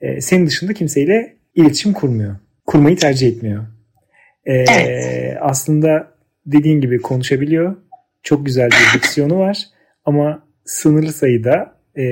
Ee, 0.00 0.20
senin 0.20 0.46
dışında 0.46 0.72
kimseyle 0.72 1.36
iletişim 1.54 1.92
kurmuyor. 1.92 2.36
Kurmayı 2.66 2.96
tercih 2.96 3.28
etmiyor. 3.28 3.66
Ee, 4.50 4.64
evet. 4.70 5.36
Aslında 5.40 6.10
dediğin 6.46 6.80
gibi 6.80 6.98
konuşabiliyor. 6.98 7.76
Çok 8.22 8.46
güzel 8.46 8.70
bir 8.70 8.94
diksiyonu 9.00 9.38
var 9.38 9.64
ama 10.04 10.42
sınırlı 10.64 11.12
sayıda 11.12 11.76
e, 11.94 12.04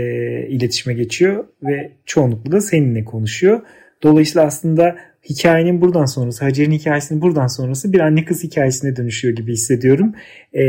iletişime 0.49 0.95
geçiyor 0.95 1.45
ve 1.63 1.93
çoğunlukla 2.07 2.53
da 2.53 2.61
seninle 2.61 3.05
konuşuyor. 3.05 3.61
Dolayısıyla 4.03 4.47
aslında 4.47 4.97
hikayenin 5.31 5.81
buradan 5.81 6.05
sonrası, 6.05 6.45
Hacer'in 6.45 6.71
hikayesinin 6.71 7.23
buradan 7.23 7.47
sonrası 7.47 7.93
bir 7.93 8.01
anne 8.01 8.25
kız 8.25 8.45
hikayesine 8.45 8.97
dönüşüyor 8.97 9.37
gibi 9.37 9.53
hissediyorum. 9.53 10.15
E, 10.55 10.63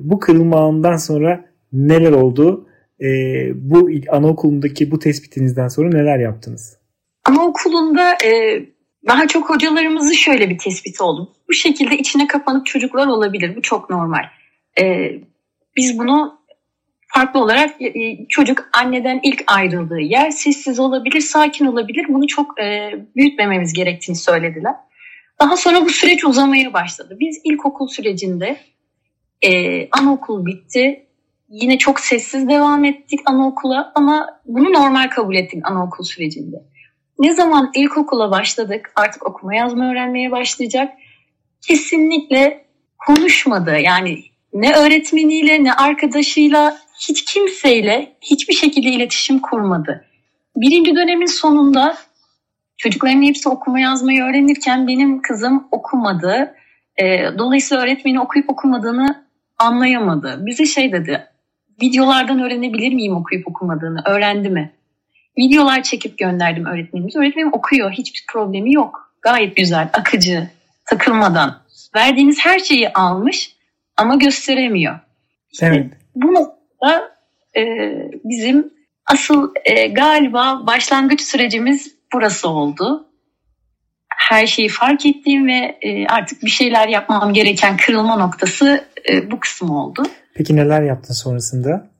bu 0.00 0.18
kırılma 0.18 0.60
anından 0.60 0.96
sonra 0.96 1.44
neler 1.72 2.12
oldu? 2.12 2.68
E, 3.00 3.06
bu 3.54 3.90
anaokulundaki 4.08 4.90
bu 4.90 4.98
tespitinizden 4.98 5.68
sonra 5.68 5.88
neler 5.88 6.18
yaptınız? 6.18 6.76
Anaokulunda 7.24 8.12
e, 8.24 8.62
daha 9.06 9.28
çok 9.28 9.50
hocalarımızın 9.50 10.12
şöyle 10.12 10.50
bir 10.50 10.58
tespit 10.58 11.00
oldu. 11.00 11.32
Bu 11.48 11.52
şekilde 11.52 11.98
içine 11.98 12.26
kapanık 12.26 12.66
çocuklar 12.66 13.06
olabilir. 13.06 13.56
Bu 13.56 13.62
çok 13.62 13.90
normal. 13.90 14.22
E, 14.80 15.12
biz 15.76 15.98
bunu 15.98 16.38
farklı 17.14 17.40
olarak 17.40 17.82
e, 17.82 17.86
e, 17.86 18.26
çocuk 18.28 18.68
anneden 18.72 19.20
ilk 19.22 19.44
ayrıldığı 19.46 20.00
yer 20.00 20.30
sessiz 20.30 20.80
olabilir, 20.80 21.20
sakin 21.20 21.66
olabilir. 21.66 22.06
Bunu 22.08 22.26
çok 22.26 22.60
e, 22.60 22.94
büyütmememiz 23.16 23.72
gerektiğini 23.72 24.16
söylediler. 24.16 24.74
Daha 25.40 25.56
sonra 25.56 25.84
bu 25.84 25.90
süreç 25.90 26.24
uzamaya 26.24 26.72
başladı. 26.72 27.16
Biz 27.20 27.40
ilkokul 27.44 27.88
sürecinde 27.88 28.56
e, 29.42 29.50
anaokul 29.90 30.46
bitti. 30.46 31.06
Yine 31.48 31.78
çok 31.78 32.00
sessiz 32.00 32.48
devam 32.48 32.84
ettik 32.84 33.20
anaokula 33.26 33.92
ama 33.94 34.40
bunu 34.44 34.72
normal 34.72 35.10
kabul 35.10 35.34
ettik 35.34 35.70
anaokul 35.70 36.04
sürecinde. 36.04 36.56
Ne 37.18 37.34
zaman 37.34 37.70
ilkokula 37.74 38.30
başladık 38.30 38.92
artık 38.96 39.26
okuma 39.26 39.54
yazma 39.54 39.90
öğrenmeye 39.90 40.30
başlayacak. 40.30 40.92
Kesinlikle 41.66 42.64
konuşmadı. 43.06 43.78
Yani 43.78 44.18
ne 44.52 44.74
öğretmeniyle 44.74 45.64
ne 45.64 45.72
arkadaşıyla 45.72 46.76
hiç 47.08 47.24
kimseyle 47.24 48.16
hiçbir 48.20 48.54
şekilde 48.54 48.88
iletişim 48.88 49.38
kurmadı. 49.38 50.04
Birinci 50.56 50.96
dönemin 50.96 51.26
sonunda 51.26 51.96
çocukların 52.76 53.22
hepsi 53.22 53.48
okuma 53.48 53.80
yazmayı 53.80 54.22
öğrenirken 54.22 54.88
benim 54.88 55.22
kızım 55.22 55.68
okumadı. 55.70 56.54
E, 56.96 57.04
dolayısıyla 57.38 57.84
öğretmeni 57.84 58.20
okuyup 58.20 58.50
okumadığını 58.50 59.24
anlayamadı. 59.58 60.46
Bize 60.46 60.66
şey 60.66 60.92
dedi, 60.92 61.26
videolardan 61.82 62.42
öğrenebilir 62.42 62.94
miyim 62.94 63.16
okuyup 63.16 63.48
okumadığını, 63.48 64.02
öğrendi 64.06 64.50
mi? 64.50 64.72
Videolar 65.38 65.82
çekip 65.82 66.18
gönderdim 66.18 66.66
öğretmenimize. 66.66 67.18
Öğretmenim 67.18 67.52
okuyor, 67.52 67.90
hiçbir 67.90 68.24
problemi 68.28 68.72
yok. 68.72 69.14
Gayet 69.22 69.56
güzel, 69.56 69.90
akıcı, 69.92 70.48
takılmadan 70.84 71.62
verdiğiniz 71.96 72.38
her 72.40 72.58
şeyi 72.58 72.92
almış 72.92 73.56
ama 73.96 74.16
gösteremiyor. 74.16 74.98
İşte 75.52 75.66
Evet. 75.66 75.86
Bu 76.14 76.34
noktada 76.34 77.16
e, 77.56 77.62
bizim 78.24 78.70
asıl 79.06 79.52
e, 79.64 79.86
galiba 79.86 80.66
başlangıç 80.66 81.20
sürecimiz 81.20 81.94
burası 82.12 82.48
oldu. 82.48 83.06
Her 84.08 84.46
şeyi 84.46 84.68
fark 84.68 85.06
ettiğim 85.06 85.46
ve 85.46 85.78
e, 85.82 86.06
artık 86.06 86.42
bir 86.42 86.50
şeyler 86.50 86.88
yapmam 86.88 87.32
gereken 87.32 87.76
kırılma 87.76 88.16
noktası 88.16 88.84
e, 89.10 89.30
bu 89.30 89.40
kısım 89.40 89.70
oldu. 89.70 90.02
Peki 90.34 90.56
neler 90.56 90.82
yaptın 90.82 91.14
sonrasında? 91.14 91.93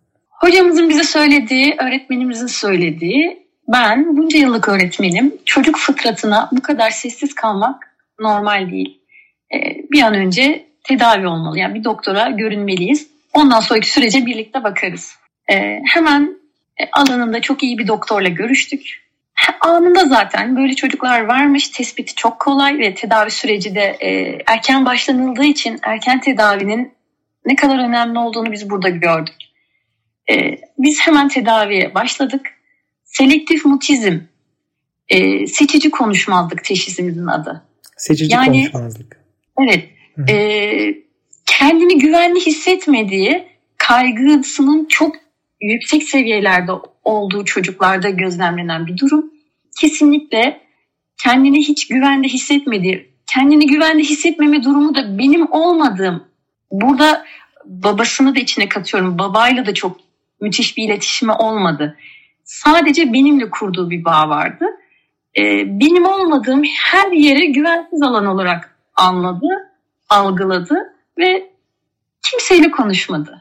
Hocamızın 0.44 0.88
bize 0.88 1.04
söylediği, 1.04 1.74
öğretmenimizin 1.78 2.46
söylediği, 2.46 3.46
ben 3.68 4.16
bunca 4.16 4.38
yıllık 4.38 4.68
öğretmenim, 4.68 5.34
çocuk 5.44 5.78
fıtratına 5.78 6.48
bu 6.52 6.62
kadar 6.62 6.90
sessiz 6.90 7.34
kalmak 7.34 7.96
normal 8.20 8.70
değil. 8.70 9.00
Ee, 9.54 9.76
bir 9.92 10.02
an 10.02 10.14
önce 10.14 10.66
tedavi 10.82 11.26
olmalı, 11.26 11.58
yani 11.58 11.74
bir 11.74 11.84
doktora 11.84 12.30
görünmeliyiz. 12.30 13.08
Ondan 13.34 13.60
sonraki 13.60 13.90
sürece 13.90 14.26
birlikte 14.26 14.64
bakarız. 14.64 15.14
Ee, 15.52 15.80
hemen 15.84 16.36
e, 16.80 16.84
alanında 16.92 17.40
çok 17.40 17.62
iyi 17.62 17.78
bir 17.78 17.88
doktorla 17.88 18.28
görüştük. 18.28 19.04
Anında 19.60 20.04
zaten 20.04 20.56
böyle 20.56 20.74
çocuklar 20.74 21.20
varmış, 21.20 21.68
tespiti 21.68 22.14
çok 22.14 22.40
kolay 22.40 22.78
ve 22.78 22.94
tedavi 22.94 23.30
süreci 23.30 23.74
de 23.74 23.96
e, 24.00 24.38
erken 24.46 24.84
başlanıldığı 24.84 25.44
için 25.44 25.78
erken 25.82 26.20
tedavinin 26.20 26.92
ne 27.46 27.56
kadar 27.56 27.78
önemli 27.78 28.18
olduğunu 28.18 28.52
biz 28.52 28.70
burada 28.70 28.88
gördük. 28.88 29.43
Ee, 30.30 30.58
biz 30.78 31.00
hemen 31.00 31.28
tedaviye 31.28 31.94
başladık. 31.94 32.46
Selektif 33.04 33.64
mutizm, 33.64 34.18
e, 35.08 35.46
seçici 35.46 35.90
konuşmazlık 35.90 36.64
teşhisimizin 36.64 37.26
adı. 37.26 37.62
Seçici 37.96 38.34
Yani- 38.34 38.70
konuşmazlık. 38.70 39.20
Evet, 39.62 39.88
hı. 40.16 40.32
e, 40.32 41.04
kendini 41.46 41.98
güvenli 41.98 42.40
hissetmediği, 42.40 43.44
kaygısının 43.78 44.86
çok 44.88 45.16
yüksek 45.60 46.02
seviyelerde 46.02 46.72
olduğu 47.04 47.44
çocuklarda 47.44 48.10
gözlemlenen 48.10 48.86
bir 48.86 48.98
durum. 48.98 49.30
Kesinlikle 49.80 50.60
kendini 51.22 51.58
hiç 51.58 51.88
güvende 51.88 52.28
hissetmediği, 52.28 53.10
kendini 53.26 53.66
güvende 53.66 54.02
hissetmeme 54.02 54.62
durumu 54.62 54.94
da 54.94 55.18
benim 55.18 55.52
olmadığım. 55.52 56.24
Burada 56.70 57.24
babasını 57.64 58.36
da 58.36 58.40
içine 58.40 58.68
katıyorum. 58.68 59.18
Babayla 59.18 59.66
da 59.66 59.74
çok 59.74 60.03
müthiş 60.44 60.76
bir 60.76 60.84
iletişimi 60.84 61.32
olmadı. 61.32 61.96
Sadece 62.44 63.12
benimle 63.12 63.50
kurduğu 63.50 63.90
bir 63.90 64.04
bağ 64.04 64.28
vardı. 64.28 64.64
Ee, 65.38 65.42
benim 65.80 66.06
olmadığım 66.06 66.62
her 66.92 67.12
yeri 67.12 67.52
güvensiz 67.52 68.02
alan 68.02 68.26
olarak 68.26 68.76
anladı, 68.96 69.46
algıladı 70.08 70.74
ve 71.18 71.50
kimseyle 72.30 72.70
konuşmadı. 72.70 73.40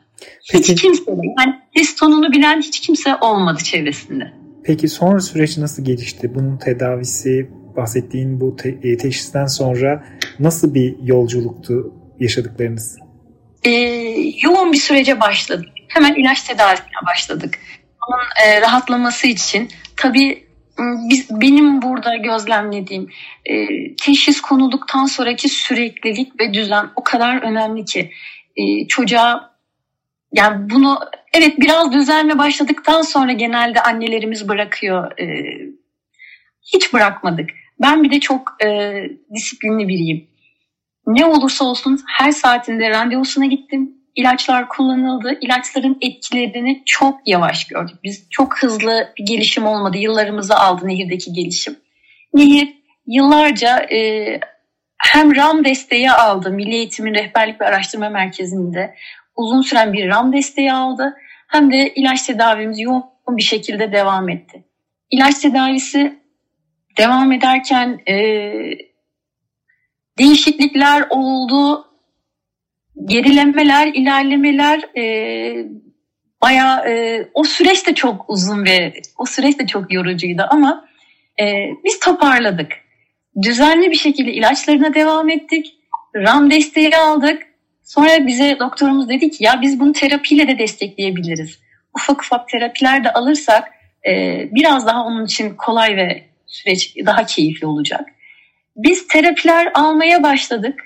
Peki, 0.51 0.71
Hiç 0.73 0.81
kimseyle. 0.81 1.21
Yani 1.39 1.55
ses 1.77 1.95
tonunu 1.95 2.31
bilen 2.31 2.61
hiç 2.61 2.79
kimse 2.79 3.15
olmadı 3.21 3.63
çevresinde. 3.63 4.33
peki 4.63 4.87
sonra 4.87 5.19
süreç 5.19 5.57
nasıl 5.57 5.85
gelişti? 5.85 6.35
Bunun 6.35 6.57
tedavisi, 6.57 7.49
bahsettiğin 7.77 8.41
bu 8.41 8.55
te- 8.55 8.77
e, 8.83 8.97
teşhisten 8.97 9.45
sonra 9.45 10.03
nasıl 10.39 10.73
bir 10.73 10.95
yolculuktu 11.03 11.93
yaşadıklarınız? 12.19 12.97
Ee, 13.65 13.69
yoğun 14.41 14.71
bir 14.71 14.77
sürece 14.77 15.19
başladık. 15.19 15.69
Hemen 15.87 16.13
ilaç 16.13 16.41
tedavisine 16.41 17.05
başladık. 17.07 17.59
Onun 18.07 18.47
e, 18.47 18.61
rahatlaması 18.61 19.27
için 19.27 19.69
tabii 19.97 20.47
biz, 20.79 21.29
benim 21.29 21.81
burada 21.81 22.15
gözlemlediğim 22.15 23.09
e, 23.45 23.67
teşhis 23.95 24.41
konulduktan 24.41 25.05
sonraki 25.05 25.49
süreklilik 25.49 26.39
ve 26.39 26.53
düzen 26.53 26.89
o 26.95 27.03
kadar 27.03 27.41
önemli 27.41 27.85
ki 27.85 28.11
e, 28.55 28.87
çocuğa 28.87 29.53
yani 30.33 30.69
bunu 30.69 30.99
evet 31.33 31.59
biraz 31.59 31.93
düzenle 31.93 32.37
başladıktan 32.37 33.01
sonra 33.01 33.31
genelde 33.31 33.81
annelerimiz 33.81 34.49
bırakıyor. 34.49 35.19
E, 35.19 35.25
hiç 36.61 36.93
bırakmadık. 36.93 37.49
Ben 37.81 38.03
bir 38.03 38.11
de 38.11 38.19
çok 38.19 38.57
e, 38.65 38.93
disiplinli 39.35 39.87
biriyim. 39.87 40.27
Ne 41.07 41.25
olursa 41.25 41.65
olsun 41.65 41.99
her 42.07 42.31
saatinde 42.31 42.89
randevusuna 42.89 43.45
gittim. 43.45 43.97
İlaçlar 44.15 44.69
kullanıldı. 44.69 45.37
İlaçların 45.41 45.97
etkilerini 46.01 46.83
çok 46.85 47.19
yavaş 47.25 47.67
gördük. 47.67 47.95
Biz 48.03 48.27
çok 48.29 48.57
hızlı 48.57 49.13
bir 49.17 49.25
gelişim 49.25 49.65
olmadı. 49.65 49.97
Yıllarımızı 49.97 50.55
aldı 50.55 50.87
Nehir'deki 50.87 51.33
gelişim. 51.33 51.75
Nehir 52.33 52.73
yıllarca 53.07 53.77
e, 53.77 54.39
hem 54.97 55.35
RAM 55.35 55.65
desteği 55.65 56.11
aldı. 56.11 56.51
Milli 56.51 56.75
Eğitim'in 56.75 57.13
Rehberlik 57.13 57.61
ve 57.61 57.65
Araştırma 57.65 58.09
Merkezi'nde 58.09 58.95
uzun 59.35 59.61
süren 59.61 59.93
bir 59.93 60.07
RAM 60.07 60.33
desteği 60.33 60.73
aldı. 60.73 61.17
Hem 61.47 61.71
de 61.71 61.93
ilaç 61.93 62.21
tedavimiz 62.21 62.79
yoğun 62.79 63.03
bir 63.27 63.43
şekilde 63.43 63.91
devam 63.91 64.29
etti. 64.29 64.63
İlaç 65.11 65.39
tedavisi 65.39 66.19
devam 66.97 67.31
ederken 67.31 67.99
e, 68.07 68.13
değişiklikler 70.17 71.05
oldu. 71.09 71.85
Gerilemeler, 73.05 73.87
ilerlemeler 73.87 74.97
e, 74.97 75.65
bayağı 76.41 76.87
e, 76.89 77.25
o 77.33 77.43
süreç 77.43 77.87
de 77.87 77.95
çok 77.95 78.29
uzun 78.29 78.65
ve 78.65 78.93
o 79.17 79.25
süreç 79.25 79.59
de 79.59 79.67
çok 79.67 79.93
yorucuydu 79.93 80.43
ama 80.49 80.85
e, 81.41 81.69
biz 81.83 81.99
toparladık. 81.99 82.71
Düzenli 83.41 83.91
bir 83.91 83.95
şekilde 83.95 84.33
ilaçlarına 84.33 84.93
devam 84.93 85.29
ettik. 85.29 85.77
RAM 86.15 86.51
desteği 86.51 86.97
aldık. 86.97 87.43
Sonra 87.83 88.27
bize 88.27 88.59
doktorumuz 88.59 89.09
dedi 89.09 89.31
ki 89.31 89.43
ya 89.43 89.61
biz 89.61 89.79
bunu 89.79 89.93
terapiyle 89.93 90.47
de 90.47 90.59
destekleyebiliriz. 90.59 91.59
Ufak 91.95 92.21
ufak 92.21 92.49
terapiler 92.49 93.03
de 93.03 93.13
alırsak 93.13 93.71
e, 94.07 94.11
biraz 94.51 94.87
daha 94.87 95.05
onun 95.05 95.25
için 95.25 95.55
kolay 95.55 95.97
ve 95.97 96.23
süreç 96.47 96.95
daha 97.05 97.25
keyifli 97.25 97.67
olacak. 97.67 98.12
Biz 98.75 99.07
terapiler 99.07 99.71
almaya 99.73 100.23
başladık. 100.23 100.81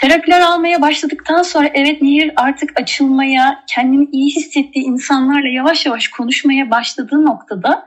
Terapiler 0.00 0.40
almaya 0.40 0.82
başladıktan 0.82 1.42
sonra 1.42 1.70
evet 1.74 2.02
Nehir 2.02 2.32
artık 2.36 2.80
açılmaya, 2.80 3.64
kendini 3.74 4.08
iyi 4.12 4.36
hissettiği 4.36 4.84
insanlarla 4.84 5.48
yavaş 5.48 5.86
yavaş 5.86 6.08
konuşmaya 6.08 6.70
başladığı 6.70 7.24
noktada 7.24 7.86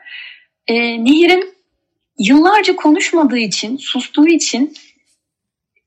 e, 0.68 1.06
Nehir'in 1.06 1.54
yıllarca 2.20 2.76
konuşmadığı 2.76 3.38
için, 3.38 3.78
sustuğu 3.78 4.28
için 4.28 4.74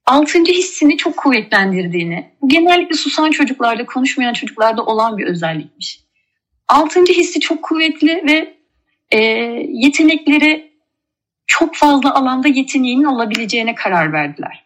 altıncı 0.06 0.52
hissini 0.52 0.96
çok 0.96 1.16
kuvvetlendirdiğini, 1.16 2.30
genellikle 2.46 2.96
susan 2.96 3.30
çocuklarda, 3.30 3.86
konuşmayan 3.86 4.32
çocuklarda 4.32 4.84
olan 4.84 5.18
bir 5.18 5.26
özellikmiş. 5.26 6.00
Altıncı 6.68 7.12
hissi 7.12 7.40
çok 7.40 7.62
kuvvetli 7.62 8.22
ve 8.26 8.54
e, 9.10 9.18
yetenekleri 9.68 10.71
çok 11.52 11.76
fazla 11.76 12.14
alanda 12.14 12.48
yeteneğinin 12.48 13.04
olabileceğine 13.04 13.74
karar 13.74 14.12
verdiler. 14.12 14.64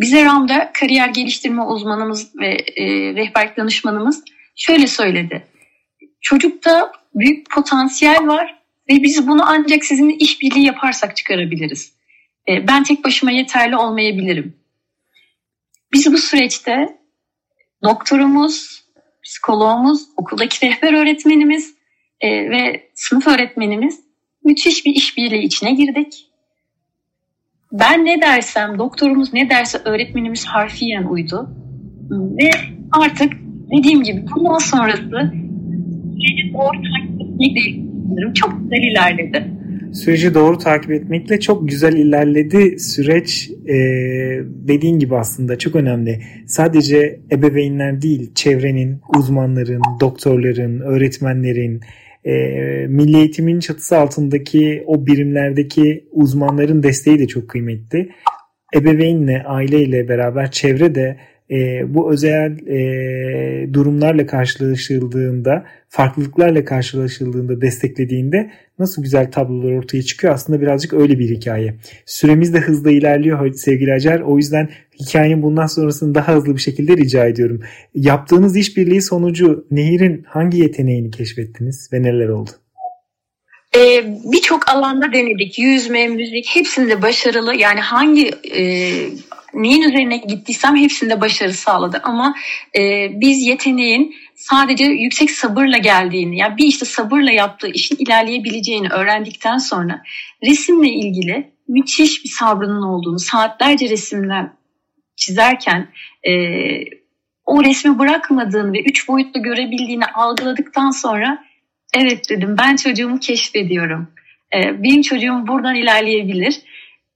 Bize 0.00 0.24
RAM'da 0.24 0.72
kariyer 0.72 1.08
geliştirme 1.08 1.62
uzmanımız 1.62 2.36
ve 2.36 2.48
e, 2.76 2.84
rehberlik 3.14 3.56
danışmanımız 3.56 4.24
şöyle 4.56 4.86
söyledi. 4.86 5.46
Çocukta 6.20 6.92
büyük 7.14 7.50
potansiyel 7.50 8.26
var 8.26 8.58
ve 8.90 9.02
biz 9.02 9.28
bunu 9.28 9.42
ancak 9.46 9.84
sizinle 9.84 10.14
işbirliği 10.14 10.64
yaparsak 10.64 11.16
çıkarabiliriz. 11.16 11.92
E, 12.48 12.68
ben 12.68 12.82
tek 12.82 13.04
başıma 13.04 13.30
yeterli 13.30 13.76
olmayabilirim. 13.76 14.56
Biz 15.92 16.12
bu 16.12 16.18
süreçte 16.18 16.98
doktorumuz, 17.82 18.84
psikologumuz, 19.24 20.02
okuldaki 20.16 20.66
rehber 20.66 20.92
öğretmenimiz 20.92 21.74
e, 22.20 22.50
ve 22.50 22.90
sınıf 22.94 23.26
öğretmenimiz 23.26 24.07
müthiş 24.44 24.86
bir 24.86 24.94
işbirliği 24.94 25.42
içine 25.42 25.72
girdik. 25.72 26.28
Ben 27.72 28.04
ne 28.04 28.20
dersem, 28.20 28.78
doktorumuz 28.78 29.32
ne 29.34 29.50
derse 29.50 29.78
öğretmenimiz 29.84 30.44
harfiyen 30.44 31.04
uydu. 31.04 31.50
Ve 32.10 32.50
artık 32.92 33.32
dediğim 33.76 34.02
gibi 34.02 34.24
bundan 34.36 34.58
sonrası 34.58 35.32
süreci 36.20 36.52
doğru 36.54 36.82
takip 36.82 37.22
etmekle 37.22 38.34
çok 38.34 38.60
güzel 38.60 38.82
ilerledi. 38.82 39.58
Süreci 39.92 40.34
doğru 40.34 40.58
takip 40.58 40.90
etmekle 40.90 41.40
çok 41.40 41.68
güzel 41.68 41.92
ilerledi. 41.92 42.78
Süreç 42.78 43.50
e, 43.66 43.74
dediğin 44.44 44.98
gibi 44.98 45.16
aslında 45.16 45.58
çok 45.58 45.76
önemli. 45.76 46.22
Sadece 46.46 47.20
ebeveynler 47.32 48.02
değil, 48.02 48.34
çevrenin, 48.34 49.00
uzmanların, 49.18 49.82
doktorların, 50.00 50.80
öğretmenlerin, 50.80 51.80
e, 52.28 52.86
milli 52.88 53.16
eğitimin 53.16 53.60
çatısı 53.60 53.98
altındaki 53.98 54.84
o 54.86 55.06
birimlerdeki 55.06 56.08
uzmanların 56.10 56.82
desteği 56.82 57.18
de 57.18 57.26
çok 57.26 57.48
kıymetli. 57.48 58.10
Ebeveynle, 58.74 59.42
aileyle 59.46 60.08
beraber 60.08 60.50
çevre 60.50 60.94
de 60.94 61.16
e, 61.50 61.94
bu 61.94 62.12
özel 62.12 62.66
e, 62.66 63.74
durumlarla 63.74 64.26
karşılaşıldığında, 64.26 65.64
farklılıklarla 65.88 66.64
karşılaşıldığında, 66.64 67.60
desteklediğinde 67.60 68.50
nasıl 68.78 69.02
güzel 69.02 69.30
tablolar 69.30 69.72
ortaya 69.72 70.02
çıkıyor. 70.02 70.34
Aslında 70.34 70.60
birazcık 70.60 70.92
öyle 70.92 71.18
bir 71.18 71.36
hikaye. 71.36 71.74
Süremiz 72.06 72.54
de 72.54 72.58
hızla 72.60 72.90
ilerliyor 72.90 73.52
sevgili 73.52 73.92
Acar. 73.92 74.20
O 74.20 74.36
yüzden 74.36 74.68
hikayenin 75.00 75.42
bundan 75.42 75.66
sonrasını 75.66 76.14
daha 76.14 76.34
hızlı 76.34 76.54
bir 76.54 76.60
şekilde 76.60 76.96
rica 76.96 77.26
ediyorum. 77.26 77.60
Yaptığınız 77.94 78.56
işbirliği 78.56 79.02
sonucu 79.02 79.66
Nehir'in 79.70 80.22
hangi 80.28 80.58
yeteneğini 80.58 81.10
keşfettiniz 81.10 81.88
ve 81.92 82.02
neler 82.02 82.28
oldu? 82.28 82.50
Ee, 83.76 84.04
Birçok 84.32 84.68
alanda 84.68 85.12
denedik. 85.12 85.58
Yüzme, 85.58 86.08
müzik 86.08 86.46
hepsinde 86.46 87.02
başarılı. 87.02 87.54
Yani 87.54 87.80
hangi 87.80 88.30
e, 88.56 88.92
neyin 89.54 89.82
üzerine 89.82 90.16
gittiysem 90.16 90.76
hepsinde 90.76 91.20
başarı 91.20 91.52
sağladı. 91.52 92.00
Ama 92.02 92.34
e, 92.78 93.08
biz 93.20 93.46
yeteneğin 93.46 94.14
sadece 94.34 94.84
yüksek 94.84 95.30
sabırla 95.30 95.78
geldiğini, 95.78 96.38
yani 96.38 96.56
bir 96.56 96.66
işte 96.66 96.84
sabırla 96.84 97.30
yaptığı 97.30 97.68
işin 97.68 97.96
ilerleyebileceğini 97.96 98.88
öğrendikten 98.88 99.58
sonra 99.58 100.02
resimle 100.44 100.88
ilgili 100.88 101.50
müthiş 101.68 102.24
bir 102.24 102.28
sabrının 102.28 102.82
olduğunu, 102.82 103.18
saatlerce 103.18 103.88
resimler 103.88 104.46
çizerken 105.16 105.88
e, 106.28 106.32
o 107.46 107.64
resmi 107.64 107.98
bırakmadığını 107.98 108.72
ve 108.72 108.82
üç 108.82 109.08
boyutlu 109.08 109.42
görebildiğini 109.42 110.06
algıladıktan 110.06 110.90
sonra 110.90 111.44
evet 111.94 112.30
dedim 112.30 112.56
ben 112.58 112.76
çocuğumu 112.76 113.20
keşfediyorum. 113.20 114.08
E, 114.54 114.82
benim 114.82 115.02
çocuğum 115.02 115.46
buradan 115.46 115.74
ilerleyebilir. 115.74 116.60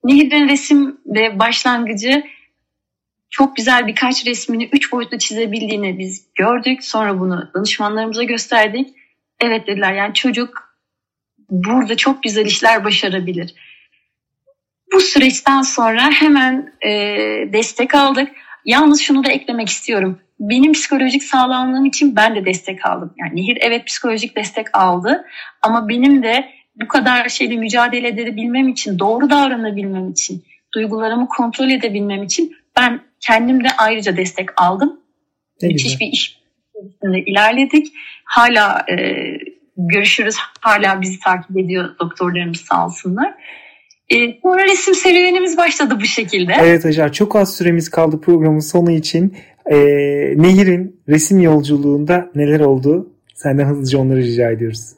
Nehir'in 0.05 0.49
resim 0.49 1.01
ve 1.07 1.39
başlangıcı 1.39 2.25
çok 3.31 3.57
güzel 3.57 3.87
birkaç 3.87 4.27
resmini 4.27 4.69
üç 4.73 4.93
boyutlu 4.93 5.19
çizebildiğini 5.19 5.99
biz 5.99 6.27
gördük. 6.35 6.85
Sonra 6.85 7.21
bunu 7.21 7.51
danışmanlarımıza 7.55 8.23
gösterdik. 8.23 8.89
Evet 9.41 9.67
dediler 9.67 9.93
yani 9.93 10.15
çocuk 10.15 10.77
burada 11.51 11.97
çok 11.97 12.23
güzel 12.23 12.47
işler 12.47 12.85
başarabilir. 12.85 13.55
Bu 14.93 15.01
süreçten 15.01 15.63
sonra 15.63 16.11
hemen 16.11 16.73
e, 16.87 16.91
destek 17.53 17.95
aldık. 17.95 18.29
Yalnız 18.65 19.01
şunu 19.01 19.25
da 19.25 19.31
eklemek 19.31 19.69
istiyorum. 19.69 20.21
Benim 20.41 20.73
psikolojik 20.73 21.23
sağlamlığım 21.23 21.85
için 21.85 22.17
ben 22.17 22.35
de 22.35 22.45
destek 22.45 22.87
aldım. 22.87 23.15
Yani 23.17 23.37
Nehir 23.37 23.59
evet 23.61 23.87
psikolojik 23.87 24.37
destek 24.37 24.77
aldı 24.77 25.25
ama 25.63 25.89
benim 25.89 26.23
de 26.23 26.49
bu 26.81 26.89
kadar 26.89 27.29
şeyle 27.29 27.57
mücadele 27.57 28.09
edebilmem 28.09 28.69
için, 28.69 28.99
doğru 28.99 29.31
davranabilmem 29.31 30.11
için, 30.11 30.45
duygularımı 30.75 31.29
kontrol 31.29 31.71
edebilmem 31.71 32.23
için 32.23 32.57
ben 32.79 33.01
kendim 33.21 33.65
de 33.65 33.69
ayrıca 33.79 34.17
destek 34.17 34.63
aldım. 34.63 35.01
Ne 35.63 35.69
Müthiş 35.69 36.01
bir 36.01 36.07
iş 36.07 36.43
ilerledik. 37.27 37.93
Hala 38.25 38.87
e, 38.91 38.97
görüşürüz. 39.77 40.37
Hala 40.61 41.01
bizi 41.01 41.21
takip 41.21 41.59
ediyor 41.59 41.89
doktorlarımız 42.01 42.61
sağ 42.61 42.87
olsunlar. 42.87 43.35
E, 44.09 44.41
sonra 44.43 44.65
resim 44.65 44.95
serüvenimiz 44.95 45.57
başladı 45.57 45.99
bu 46.01 46.05
şekilde. 46.05 46.53
Evet 46.61 46.87
Acar 46.87 47.13
çok 47.13 47.37
az 47.37 47.57
süremiz 47.57 47.89
kaldı 47.89 48.21
programın 48.21 48.61
sonu 48.61 48.91
için. 48.91 49.37
E, 49.67 49.77
Nehir'in 50.37 51.01
resim 51.09 51.41
yolculuğunda 51.41 52.31
neler 52.35 52.61
oldu? 52.61 53.13
Senden 53.35 53.65
hızlıca 53.65 53.99
onları 53.99 54.19
rica 54.19 54.51
ediyoruz. 54.51 54.93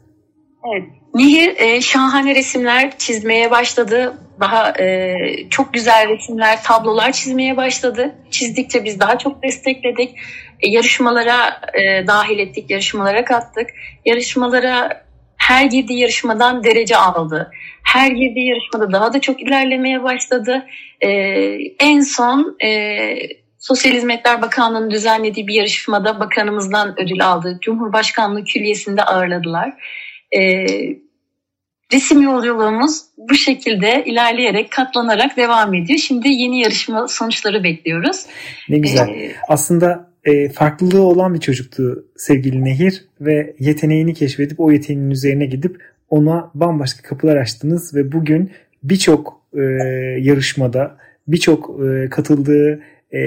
Evet. 0.73 0.89
Nehir 1.15 1.57
e, 1.57 1.81
şahane 1.81 2.35
resimler 2.35 2.99
çizmeye 2.99 3.51
başladı. 3.51 4.15
Daha 4.41 4.71
e, 4.81 5.17
çok 5.51 5.75
güzel 5.75 6.09
resimler, 6.09 6.63
tablolar 6.63 7.13
çizmeye 7.13 7.57
başladı. 7.57 8.15
Çizdikçe 8.31 8.85
biz 8.85 9.01
daha 9.01 9.19
çok 9.19 9.43
destekledik. 9.43 10.17
E, 10.61 10.69
yarışmalara 10.69 11.61
e, 11.75 12.07
dahil 12.07 12.39
ettik, 12.39 12.71
yarışmalara 12.71 13.25
kattık. 13.25 13.71
Yarışmalara 14.05 15.05
her 15.37 15.65
girdiği 15.65 15.99
yarışmadan 15.99 16.65
derece 16.65 16.97
aldı. 16.97 17.51
Her 17.83 18.11
girdiği 18.11 18.49
yarışmada 18.49 18.93
daha 18.93 19.13
da 19.13 19.21
çok 19.21 19.43
ilerlemeye 19.43 20.03
başladı. 20.03 20.67
E, 21.01 21.09
en 21.81 22.01
son 22.01 22.57
e, 22.65 23.15
Sosyal 23.59 23.93
Hizmetler 23.93 24.43
Bakanlığı'nın 24.43 24.91
düzenlediği 24.91 25.47
bir 25.47 25.55
yarışmada 25.55 26.21
bakanımızdan 26.21 27.01
ödül 27.01 27.27
aldı. 27.27 27.59
Cumhurbaşkanlığı 27.61 28.45
Külliyesi'nde 28.45 29.03
ağırladılar. 29.03 29.73
E, 30.37 30.67
resim 31.93 32.23
yolculuğumuz 32.23 33.03
bu 33.19 33.35
şekilde 33.35 34.05
ilerleyerek, 34.07 34.73
katlanarak 34.73 35.37
devam 35.37 35.75
ediyor. 35.75 35.99
Şimdi 35.99 36.29
yeni 36.29 36.61
yarışma 36.61 37.09
sonuçları 37.09 37.65
bekliyoruz. 37.65 38.27
Ne 38.69 38.79
güzel. 38.79 39.09
Ee, 39.09 39.33
Aslında 39.49 40.11
e, 40.25 40.49
farklılığı 40.49 41.03
olan 41.03 41.35
bir 41.35 41.41
çocuktu 41.41 42.05
sevgili 42.17 42.65
Nehir 42.65 43.05
ve 43.21 43.55
yeteneğini 43.59 44.15
keşfedip 44.15 44.61
o 44.61 44.73
yeteneğin 44.73 45.11
üzerine 45.11 45.47
gidip 45.47 45.83
ona 46.11 46.51
bambaşka 46.55 47.09
kapılar 47.09 47.37
açtınız 47.37 47.95
ve 47.95 48.13
bugün 48.13 48.51
birçok 48.83 49.41
e, 49.55 49.61
yarışmada, 50.21 50.97
birçok 51.29 51.81
e, 51.85 52.11
katıldığı 52.11 52.81
e, 53.13 53.21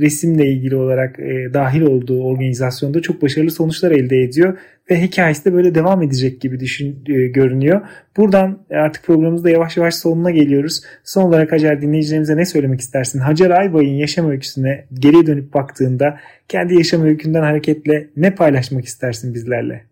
resimle 0.00 0.46
ilgili 0.46 0.76
olarak 0.76 1.18
e, 1.18 1.54
dahil 1.54 1.82
olduğu 1.82 2.24
organizasyonda 2.24 3.02
çok 3.02 3.22
başarılı 3.22 3.50
sonuçlar 3.50 3.90
elde 3.90 4.16
ediyor 4.16 4.58
ve 4.90 5.02
hikayesi 5.02 5.44
de 5.44 5.52
böyle 5.52 5.74
devam 5.74 6.02
edecek 6.02 6.40
gibi 6.40 6.60
düşün 6.60 7.04
e, 7.08 7.26
görünüyor. 7.26 7.80
Buradan 8.16 8.58
artık 8.70 9.04
programımızda 9.04 9.50
yavaş 9.50 9.76
yavaş 9.76 9.94
sonuna 9.94 10.30
geliyoruz. 10.30 10.82
Son 11.04 11.22
olarak 11.22 11.52
Hacer 11.52 11.82
dinleyicilerimize 11.82 12.36
ne 12.36 12.46
söylemek 12.46 12.80
istersin? 12.80 13.18
Hacer 13.18 13.50
Aybay'ın 13.50 13.94
yaşam 13.94 14.30
öyküsüne 14.30 14.86
geriye 14.94 15.26
dönüp 15.26 15.54
baktığında 15.54 16.20
kendi 16.48 16.74
yaşam 16.74 17.04
öykünden 17.04 17.42
hareketle 17.42 18.08
ne 18.16 18.34
paylaşmak 18.34 18.84
istersin 18.84 19.34
bizlerle? 19.34 19.84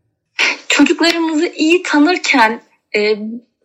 Çocuklarımızı 0.69 1.47
iyi 1.57 1.83
tanırken 1.83 2.61
e, 2.97 3.01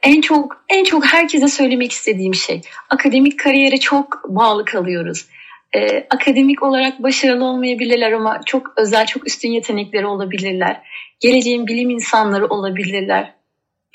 en 0.03 0.21
çok 0.21 0.65
en 0.69 0.83
çok 0.83 1.05
herkese 1.05 1.47
söylemek 1.47 1.91
istediğim 1.91 2.33
şey 2.33 2.61
akademik 2.89 3.39
kariyere 3.39 3.77
çok 3.77 4.23
bağlı 4.29 4.65
kalıyoruz 4.65 5.27
e, 5.75 6.07
akademik 6.09 6.63
olarak 6.63 7.03
başarılı 7.03 7.45
olmayabilirler 7.45 8.11
ama 8.11 8.41
çok 8.45 8.73
özel, 8.77 9.05
çok 9.05 9.27
üstün 9.27 9.49
yetenekleri 9.49 10.05
olabilirler. 10.05 10.81
Geleceğin 11.19 11.67
bilim 11.67 11.89
insanları 11.89 12.47
olabilirler. 12.47 13.33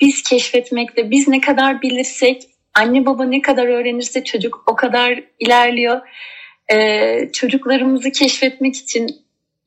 Biz 0.01 0.23
keşfetmekte, 0.23 1.11
biz 1.11 1.27
ne 1.27 1.41
kadar 1.41 1.81
bilirsek, 1.81 2.43
anne 2.73 3.05
baba 3.05 3.25
ne 3.25 3.41
kadar 3.41 3.67
öğrenirse 3.67 4.23
çocuk 4.23 4.63
o 4.67 4.75
kadar 4.75 5.23
ilerliyor. 5.39 6.01
Ee, 6.73 7.29
çocuklarımızı 7.33 8.11
keşfetmek 8.11 8.75
için 8.75 9.09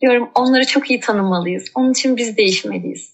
diyorum 0.00 0.30
onları 0.34 0.66
çok 0.66 0.90
iyi 0.90 1.00
tanımalıyız. 1.00 1.64
Onun 1.74 1.92
için 1.92 2.16
biz 2.16 2.36
değişmeliyiz. 2.36 3.13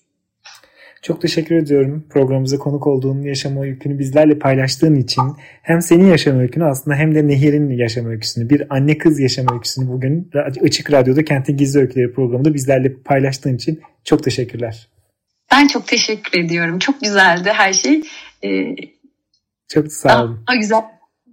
Çok 1.02 1.20
teşekkür 1.20 1.54
ediyorum 1.54 2.06
programımıza 2.10 2.58
konuk 2.58 2.86
olduğun 2.86 3.22
yaşam 3.22 3.56
öykünü 3.56 3.98
bizlerle 3.98 4.38
paylaştığın 4.38 4.94
için. 4.94 5.22
Hem 5.62 5.82
senin 5.82 6.06
yaşam 6.06 6.38
öykünü 6.38 6.64
aslında 6.64 6.96
hem 6.96 7.14
de 7.14 7.28
Nehir'in 7.28 7.70
yaşam 7.70 8.06
öyküsünü, 8.06 8.50
bir 8.50 8.74
anne 8.74 8.98
kız 8.98 9.20
yaşam 9.20 9.46
öyküsünü 9.52 9.88
bugün 9.88 10.30
Açık 10.62 10.92
Radyo'da 10.92 11.24
Kentin 11.24 11.56
Gizli 11.56 11.80
Öyküleri 11.80 12.12
programında 12.12 12.54
bizlerle 12.54 12.92
paylaştığın 12.94 13.56
için 13.56 13.80
çok 14.04 14.24
teşekkürler. 14.24 14.88
Ben 15.52 15.66
çok 15.66 15.86
teşekkür 15.86 16.40
ediyorum. 16.40 16.78
Çok 16.78 17.00
güzeldi 17.00 17.50
her 17.52 17.72
şey. 17.72 18.02
Ee, 18.44 18.76
çok 19.68 19.92
sağ 19.92 20.24
olun. 20.24 20.44
Daha 20.48 20.56
güzel. 20.56 20.80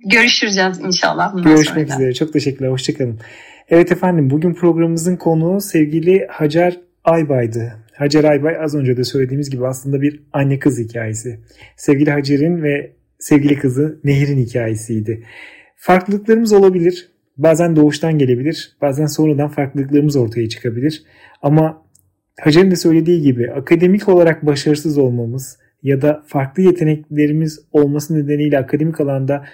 Görüşürüz 0.06 0.58
inşallah. 0.86 1.44
Görüşmek 1.44 1.88
sonra. 1.88 2.00
üzere. 2.00 2.14
Çok 2.14 2.34
teşekkürler. 2.34 2.70
Hoşçakalın. 2.70 3.20
Evet 3.70 3.92
efendim 3.92 4.30
bugün 4.30 4.54
programımızın 4.54 5.16
konuğu 5.16 5.62
sevgili 5.62 6.28
Hacer 6.30 6.80
Aybay'dı. 7.04 7.87
Hacer 7.98 8.24
Aybay 8.24 8.58
az 8.58 8.76
önce 8.76 8.98
de 8.98 9.04
söylediğimiz 9.04 9.50
gibi 9.50 9.68
aslında 9.68 10.02
bir 10.02 10.24
anne 10.34 10.60
kız 10.60 10.80
hikayesi. 10.80 11.40
Sevgili 11.76 12.12
Hacer'in 12.12 12.64
ve 12.64 12.92
sevgili 13.20 13.60
kızı 13.60 14.00
Nehir'in 14.04 14.38
hikayesiydi. 14.38 15.24
Farklılıklarımız 15.76 16.54
olabilir. 16.54 17.12
Bazen 17.38 17.76
doğuştan 17.76 18.18
gelebilir. 18.18 18.78
Bazen 18.82 19.06
sonradan 19.06 19.50
farklılıklarımız 19.50 20.16
ortaya 20.16 20.50
çıkabilir. 20.50 21.04
Ama 21.42 21.86
Hacer'in 22.40 22.72
de 22.72 22.76
söylediği 22.76 23.22
gibi 23.22 23.52
akademik 23.52 24.10
olarak 24.10 24.46
başarısız 24.46 24.98
olmamız 24.98 25.58
ya 25.84 26.02
da 26.02 26.24
farklı 26.28 26.64
yeteneklerimiz 26.64 27.60
olması 27.72 28.16
nedeniyle 28.16 28.60
akademik 28.60 29.02
alanda 29.02 29.46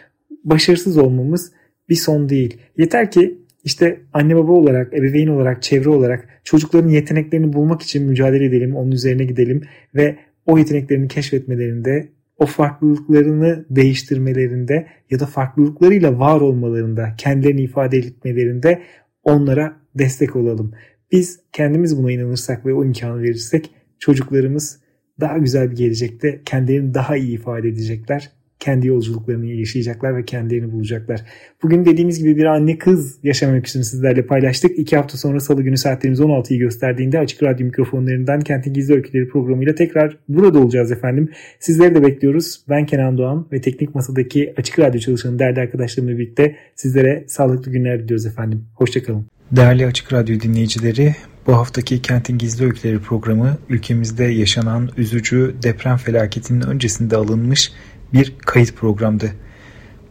başarısız 0.44 0.98
olmamız 0.98 1.52
bir 1.90 1.96
son 1.96 2.30
değil. 2.30 2.58
Yeter 2.78 3.12
ki 3.12 3.38
işte 3.63 4.02
anne 4.13 4.36
baba 4.36 4.52
olarak, 4.52 4.93
ebeveyn 4.93 5.28
olarak, 5.28 5.62
çevre 5.62 5.89
olarak 5.89 6.30
çocukların 6.43 6.89
yeteneklerini 6.89 7.54
bulmak 7.54 7.82
için 7.82 8.06
mücadele 8.06 8.45
edelim, 8.45 8.76
onun 8.76 8.91
üzerine 8.91 9.26
gidelim 9.26 9.62
ve 9.95 10.15
o 10.45 10.58
yeteneklerini 10.58 11.08
keşfetmelerinde, 11.08 12.10
o 12.38 12.45
farklılıklarını 12.45 13.65
değiştirmelerinde 13.69 14.88
ya 15.10 15.19
da 15.19 15.26
farklılıklarıyla 15.26 16.19
var 16.19 16.41
olmalarında, 16.41 17.13
kendilerini 17.17 17.62
ifade 17.62 17.97
etmelerinde 17.97 18.82
onlara 19.23 19.76
destek 19.95 20.36
olalım. 20.36 20.73
Biz 21.12 21.39
kendimiz 21.52 21.97
buna 21.97 22.12
inanırsak 22.12 22.65
ve 22.65 22.73
o 22.73 22.86
imkanı 22.86 23.21
verirsek 23.21 23.69
çocuklarımız 23.99 24.80
daha 25.19 25.38
güzel 25.38 25.71
bir 25.71 25.76
gelecekte 25.76 26.41
kendilerini 26.45 26.93
daha 26.93 27.17
iyi 27.17 27.34
ifade 27.34 27.67
edecekler. 27.67 28.32
Kendi 28.63 28.88
yolculuklarını 28.88 29.45
yaşayacaklar 29.45 30.17
ve 30.17 30.26
kendilerini 30.26 30.71
bulacaklar. 30.71 31.21
Bugün 31.63 31.86
dediğimiz 31.86 32.19
gibi 32.19 32.38
bir 32.38 32.45
anne 32.45 32.78
kız 32.78 33.17
yaşam 33.23 33.54
öyküsünü 33.54 33.84
sizlerle 33.84 34.26
paylaştık. 34.26 34.80
İki 34.80 34.95
hafta 34.95 35.17
sonra 35.17 35.39
salı 35.39 35.62
günü 35.62 35.78
saatlerimiz 35.78 36.19
16'yı 36.19 36.60
gösterdiğinde 36.60 37.19
Açık 37.19 37.43
Radyo 37.43 37.65
mikrofonlarından 37.65 38.41
Kentin 38.41 38.73
Gizli 38.73 38.93
Öyküleri 38.93 39.28
programıyla 39.28 39.76
tekrar 39.76 40.17
burada 40.28 40.60
olacağız 40.60 40.91
efendim. 40.91 41.30
Sizleri 41.60 41.95
de 41.95 42.04
bekliyoruz. 42.04 42.62
Ben 42.69 42.86
Kenan 42.86 43.17
Doğan 43.17 43.47
ve 43.52 43.62
Teknik 43.62 43.95
Masa'daki 43.95 44.54
Açık 44.58 44.80
Radyo 44.80 44.99
çalışanı 44.99 45.39
değerli 45.39 45.60
arkadaşlarımla 45.60 46.17
birlikte 46.17 46.56
sizlere 46.76 47.23
sağlıklı 47.28 47.71
günler 47.71 48.04
diliyoruz 48.04 48.26
efendim. 48.26 48.65
Hoşçakalın. 48.76 49.26
Değerli 49.52 49.86
Açık 49.86 50.13
Radyo 50.13 50.39
dinleyicileri, 50.39 51.15
bu 51.47 51.54
haftaki 51.54 52.02
Kentin 52.02 52.38
Gizli 52.38 52.65
Öyküleri 52.65 52.99
programı 52.99 53.58
ülkemizde 53.69 54.23
yaşanan 54.23 54.89
üzücü 54.97 55.56
deprem 55.63 55.97
felaketinin 55.97 56.62
öncesinde 56.62 57.15
alınmış 57.15 57.71
bir 58.13 58.34
kayıt 58.38 58.76
programdı. 58.76 59.32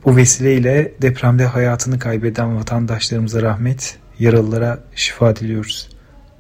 Bu 0.05 0.17
vesileyle 0.17 0.93
depremde 1.03 1.47
hayatını 1.47 1.99
kaybeden 1.99 2.57
vatandaşlarımıza 2.57 3.43
rahmet, 3.43 3.99
yaralılara 4.19 4.85
şifa 4.95 5.37
diliyoruz. 5.37 5.89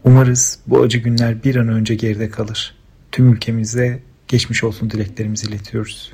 Umarız 0.04 0.58
bu 0.66 0.82
acı 0.82 0.98
günler 0.98 1.44
bir 1.44 1.56
an 1.56 1.68
önce 1.68 1.94
geride 1.94 2.30
kalır. 2.30 2.74
Tüm 3.12 3.32
ülkemize 3.32 4.02
geçmiş 4.28 4.64
olsun 4.64 4.90
dileklerimizi 4.90 5.48
iletiyoruz. 5.48 6.10